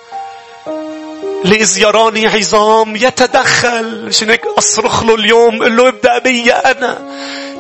[1.44, 4.06] لإذ يراني عظام يتدخل.
[4.06, 6.98] عشان أصرخ له اليوم قل له ابدأ بي أنا.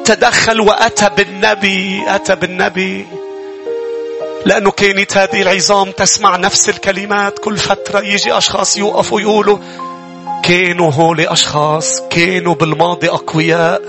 [0.04, 3.06] تدخل وأتى بالنبي أتى بالنبي.
[4.44, 7.38] لأنه كانت هذه العظام تسمع نفس الكلمات.
[7.38, 9.58] كل فترة يجي أشخاص يوقفوا يقولوا
[10.42, 13.82] كانوا هول أشخاص كانوا بالماضي أقوياء.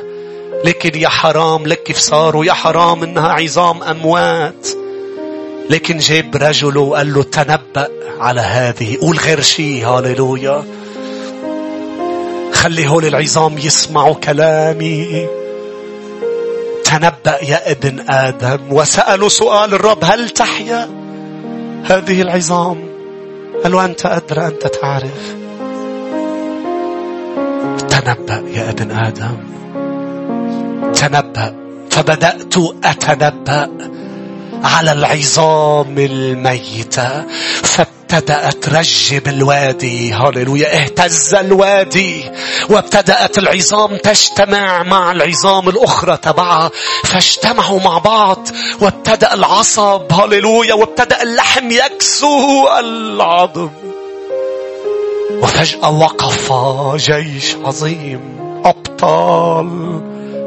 [0.65, 4.67] لكن يا حرام لك كيف صاروا يا حرام إنها عظام أموات.
[5.69, 7.87] لكن جاب رجله وقال له تنبأ
[8.19, 8.97] على هذه.
[9.01, 10.63] قول غير شيء هاليلويا
[12.53, 15.27] خلي هول العظام يسمعوا كلامي.
[16.83, 18.59] تنبأ يا ابن آدم.
[18.71, 20.03] وسألوا سؤال الرب.
[20.03, 20.89] هل تحيا
[21.83, 22.89] هذه العظام؟
[23.63, 25.35] قالوا أنت أدرى أنت تعرف.
[27.89, 29.37] تنبأ يا ابن آدم.
[30.93, 31.55] تنبأ.
[31.89, 33.69] فبدأت أتنبأ.
[34.63, 37.25] على العظام الميتة
[37.63, 42.31] فابتدأت رجب الوادي هللويا اهتز الوادي
[42.69, 46.71] وابتدأت العظام تجتمع مع العظام الأخرى تبعها.
[47.03, 48.47] فاجتمعوا مع بعض
[48.81, 53.69] وابتدأ العصب هللويا وابتدأ اللحم يكسو العظم.
[55.31, 56.53] وفجأة وقف
[56.95, 58.21] جيش عظيم
[58.65, 60.01] أبطال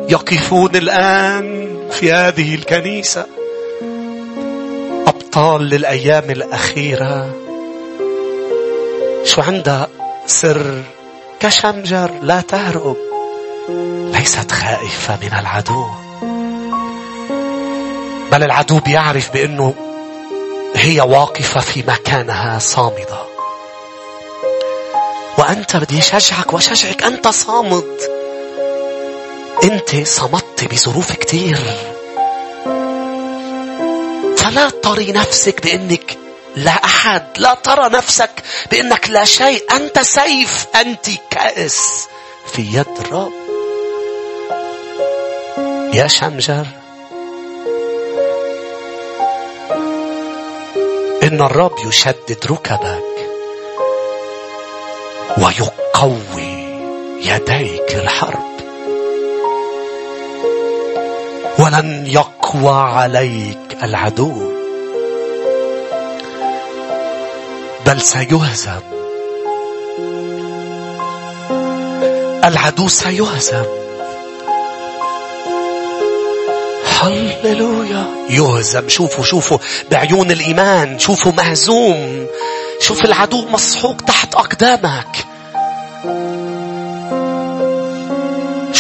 [0.09, 3.40] يقفون الآن في هذه الكنيسة.
[5.31, 7.35] أبطال للأيام الأخيرة.
[9.25, 9.89] شو عندها؟
[10.27, 10.83] سر
[11.41, 12.97] كشمجر لا تهرب.
[14.13, 15.87] ليست خائفة من العدو.
[18.33, 19.75] بل العدو بيعرف بأنه
[20.77, 23.23] هي واقفة في مكانها صامدة.
[25.39, 27.99] وأنت بدي أشجعك وأشجعك أنت صامد.
[29.65, 31.90] أنت صمدت بظروف كتير.
[34.41, 36.19] فلا تري نفسك بإنك
[36.57, 38.31] لا أحد لا ترى نفسك
[38.71, 42.09] بإنك لا شيء أنت سيف أنت كأس
[42.53, 43.33] في يد الرب.
[45.95, 46.67] يا شمجر.
[51.23, 53.11] إن الرب يشدد ركبك
[55.39, 56.61] ويقوي
[57.23, 58.51] يديك للحرب
[61.59, 64.53] ولن يقوى عليك العدو.
[67.87, 68.81] بل سيهزم.
[72.45, 73.65] العدو سيهزم.
[77.01, 78.05] هللويا.
[78.31, 78.89] يهزم.
[78.89, 79.59] شوفوا شوفوا.
[79.91, 80.99] بعيون الإيمان.
[80.99, 82.27] شوفوا مهزوم.
[82.81, 85.30] شوف العدو مسحوق تحت أقدامك.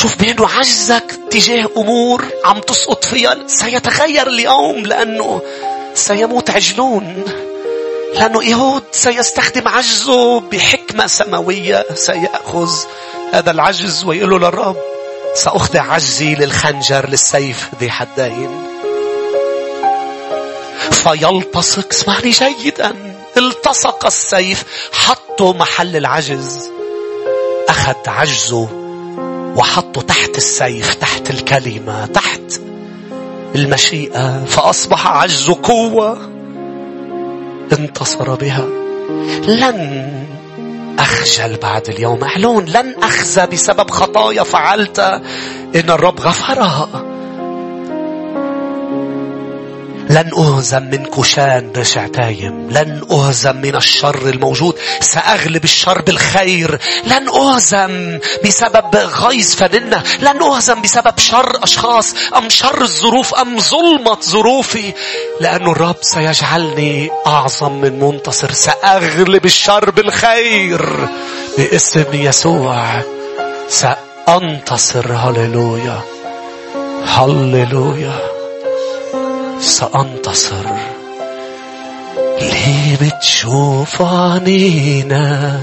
[0.02, 3.36] شوف بأنه عجزك تجاه أمور عم تسقط فيها.
[3.46, 5.42] سيتغير اليوم لأنه
[5.94, 7.24] سيموت عجلون.
[8.14, 11.84] لأنه يهود سيستخدم عجزه بحكمة سماوية.
[11.94, 12.70] سيأخذ
[13.32, 14.76] هذا العجز ويقول له للرب
[15.34, 18.62] سأخضع عجزي للخنجر للسيف ذي حدين.
[20.90, 22.94] فيلتصق اسمعني جيدا
[23.36, 26.70] التصق السيف حطه محل العجز.
[27.68, 28.79] أخذ عجزه
[29.56, 32.60] وحطه تحت السيف تحت الكلمة تحت
[33.54, 36.18] المشيئة فأصبح عجزه قوة
[37.72, 38.66] انتصر بها.
[39.48, 40.10] لن
[40.98, 44.98] أخجل بعد اليوم أعلون لن أخزى بسبب خطايا فعلت
[45.76, 47.09] إن الرب غفرها.
[50.10, 54.74] لن أهزم من كشان رشعتايم لن أهزم من الشر الموجود.
[55.00, 56.80] سأغلب الشر بالخير.
[57.06, 62.14] لن أهزم بسبب غيظ فننة لن أهزم بسبب شر أشخاص.
[62.36, 64.92] أم شر الظروف أم ظلمة ظروفي.
[65.40, 68.52] لأن الرب سيجعلني أعظم من منتصر.
[68.52, 71.08] سأغلب الشر بالخير.
[71.58, 73.02] باسم يسوع
[73.68, 75.12] سأنتصر.
[75.12, 76.00] هللويا.
[77.06, 78.29] هللويا.
[79.60, 80.66] سأنتصر.
[82.40, 85.58] ليه بتشوف عنينا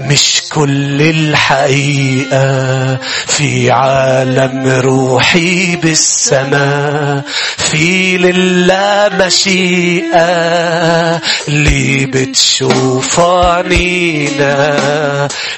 [0.00, 2.98] مش كل الحقيقة.
[3.26, 7.22] في عالم روحي بالسماء
[7.56, 11.20] في لله مشيئة.
[11.48, 14.78] ليه بتشوف عنينا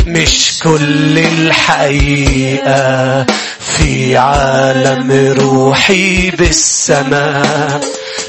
[0.06, 3.26] مش كل الحقيقة.
[3.60, 7.80] في عالم روحي بالسماء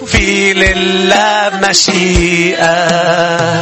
[0.06, 3.62] في لله مشيئة.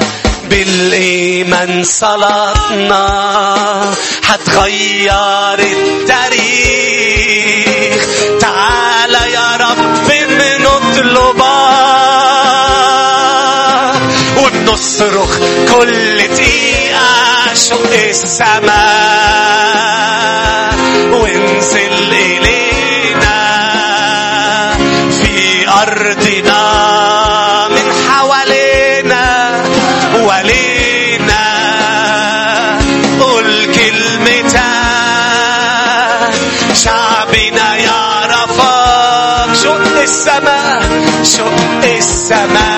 [0.49, 3.05] بالإيمان صلاتنا
[4.23, 6.85] حتغير التاريخ.
[8.39, 11.45] تعال يا رب بنطلبك
[14.38, 15.38] وبنصرخ
[15.73, 18.76] كل دقيقة شق السماء.
[21.11, 22.55] وانزل إلينا
[42.06, 42.74] السماء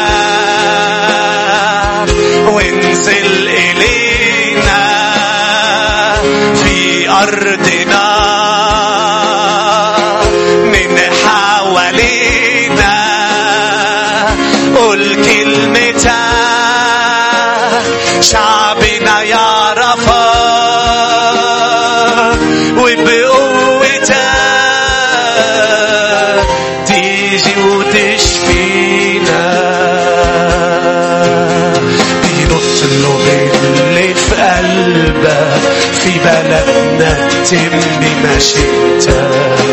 [37.00, 37.80] بلدنا تم
[38.26, 39.68] مشيئتك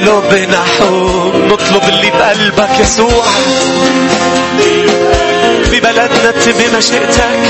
[0.00, 3.24] قلوبنا حب نطلب اللي بقلبك يسوع.
[5.72, 7.40] ببلدنا تم مشيئتك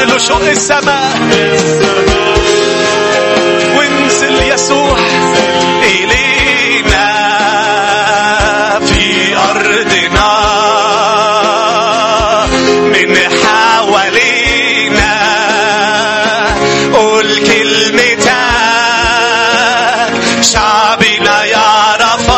[0.00, 1.20] له شق السماء.
[3.76, 4.98] وانزل يسوع
[5.82, 7.06] إلينا
[8.86, 10.30] في أرضنا.
[12.94, 15.14] من حوالينا
[16.94, 18.32] قول كلمتك
[20.42, 22.34] شعبنا يعرفك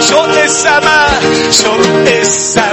[0.00, 1.22] شق السماء.
[1.50, 2.65] شق السماء.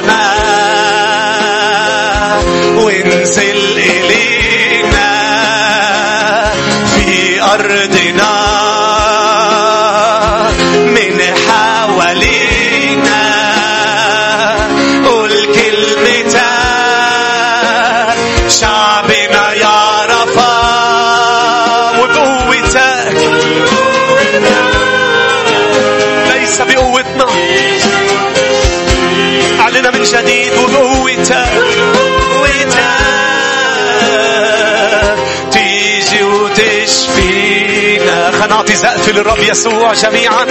[38.53, 40.45] نعطي زقف للرب يسوع جميعا.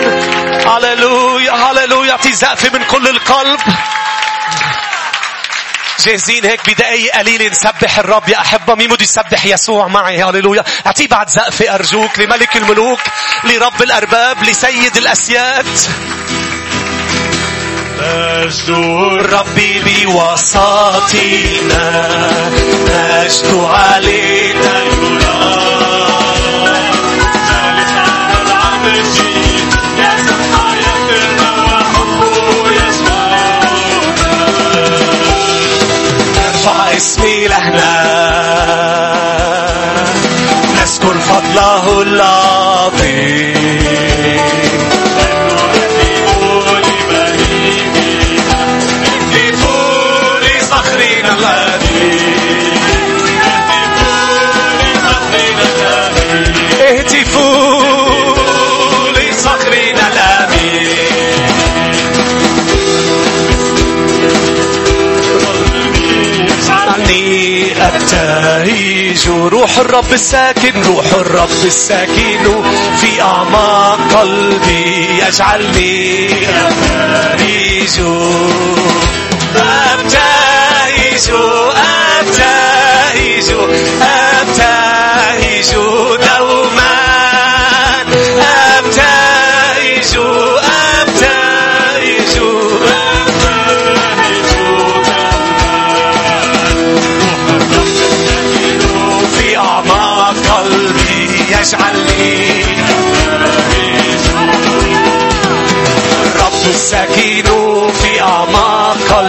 [0.67, 3.61] هللويا هللويا اعطي زقف من كل القلب.
[6.05, 8.75] جاهزين هيك بدقايق قليلة نسبح الرب يا أحبة.
[8.75, 10.65] مين بده يسبح يسوع معي؟ هللويا.
[10.87, 13.01] أعطيه بعد زقفة أرجوك لملك الملوك
[13.45, 15.67] لرب الأرباب لسيد الأسياد.
[17.99, 18.71] مجد
[19.33, 21.53] ربي بوساطنا
[22.87, 24.83] مجد علينا.
[24.83, 25.22] نرفع
[36.97, 37.93] اسم إلهنا
[40.81, 42.62] نذكر فضله اللطيف
[68.03, 72.63] أبتهج روح الرب الساكن روح الرب الساكن.
[73.01, 78.01] في أعماق قلبي يجعلني أبتهج
[79.57, 81.31] أبتهج
[82.21, 83.49] أبتهج
[84.03, 84.52] أبتهج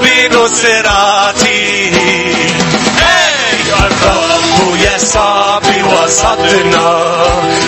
[0.00, 1.48] بنصراته
[1.94, 2.34] هي!
[3.80, 6.90] الرب يسعى بوسطنا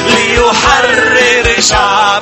[0.07, 2.22] ليحرر شعبه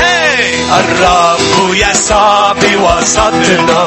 [0.00, 0.54] هي!
[0.80, 3.84] الرب يسعى بوسطنا.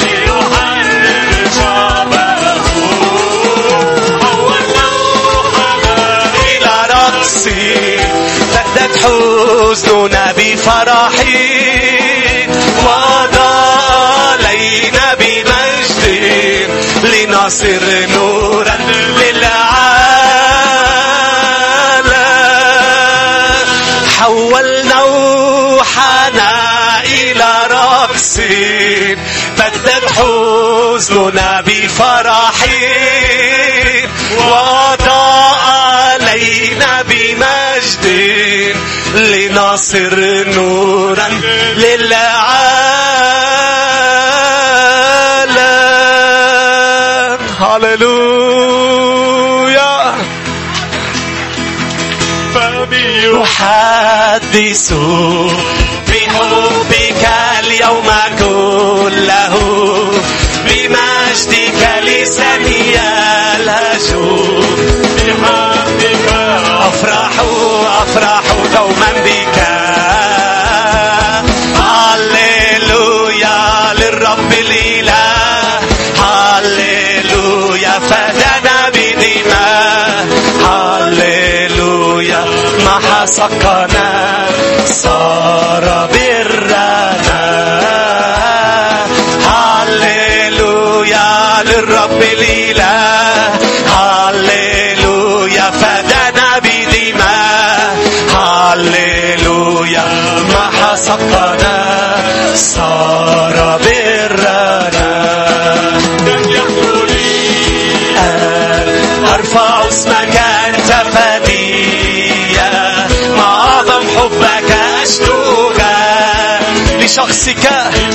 [0.00, 2.34] ليحرر شعبه
[4.20, 4.88] حولنا
[5.24, 5.98] روحنا
[6.44, 7.44] إلى رقص
[8.54, 11.12] بدت حزننا بفرح
[12.84, 13.88] وضاء
[14.28, 16.02] علينا بمجد
[17.04, 17.84] لنصر
[18.14, 19.87] نورا للعالم
[30.98, 32.54] حزننا بفرح
[34.36, 38.04] وضاء علينا بمجد
[39.14, 40.16] لنصر
[40.54, 41.28] نورا
[41.76, 42.58] للعالم.
[47.60, 48.78] هللويا.
[52.54, 54.08] فبيحدث
[56.08, 57.24] بحبك
[57.60, 58.17] اليوم
[83.28, 84.46] ما حسقنا
[84.86, 86.88] صار برنا
[89.48, 91.28] هللويا
[91.64, 93.50] للرب الإله
[93.96, 97.96] هللويا فدانا بدماء
[98.34, 100.04] هللويا
[100.52, 101.76] ما حسقنا
[102.54, 104.47] صار برنا
[117.08, 117.64] لشخصك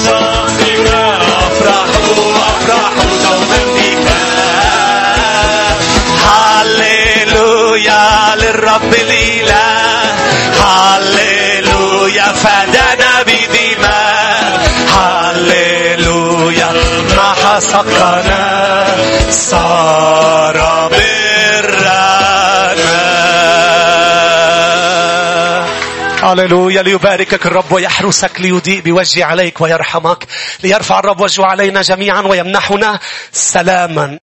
[0.06, 1.18] شخصك.
[1.22, 1.86] أفرح
[2.38, 2.94] أفرح
[3.24, 4.08] دوما بك
[6.26, 10.16] هللويا للرب الإله
[10.62, 14.60] هللويا فدانا بدماء
[14.94, 16.72] هللويا
[17.16, 18.86] ما حسقنا
[19.32, 20.58] صار
[20.92, 21.33] برنا
[26.34, 30.28] هللويا ليباركك الرب ويحرسك ليضيء بوجهه عليك ويرحمك
[30.64, 33.00] ليرفع الرب وجهه علينا جميعا ويمنحنا
[33.32, 34.20] سلاما.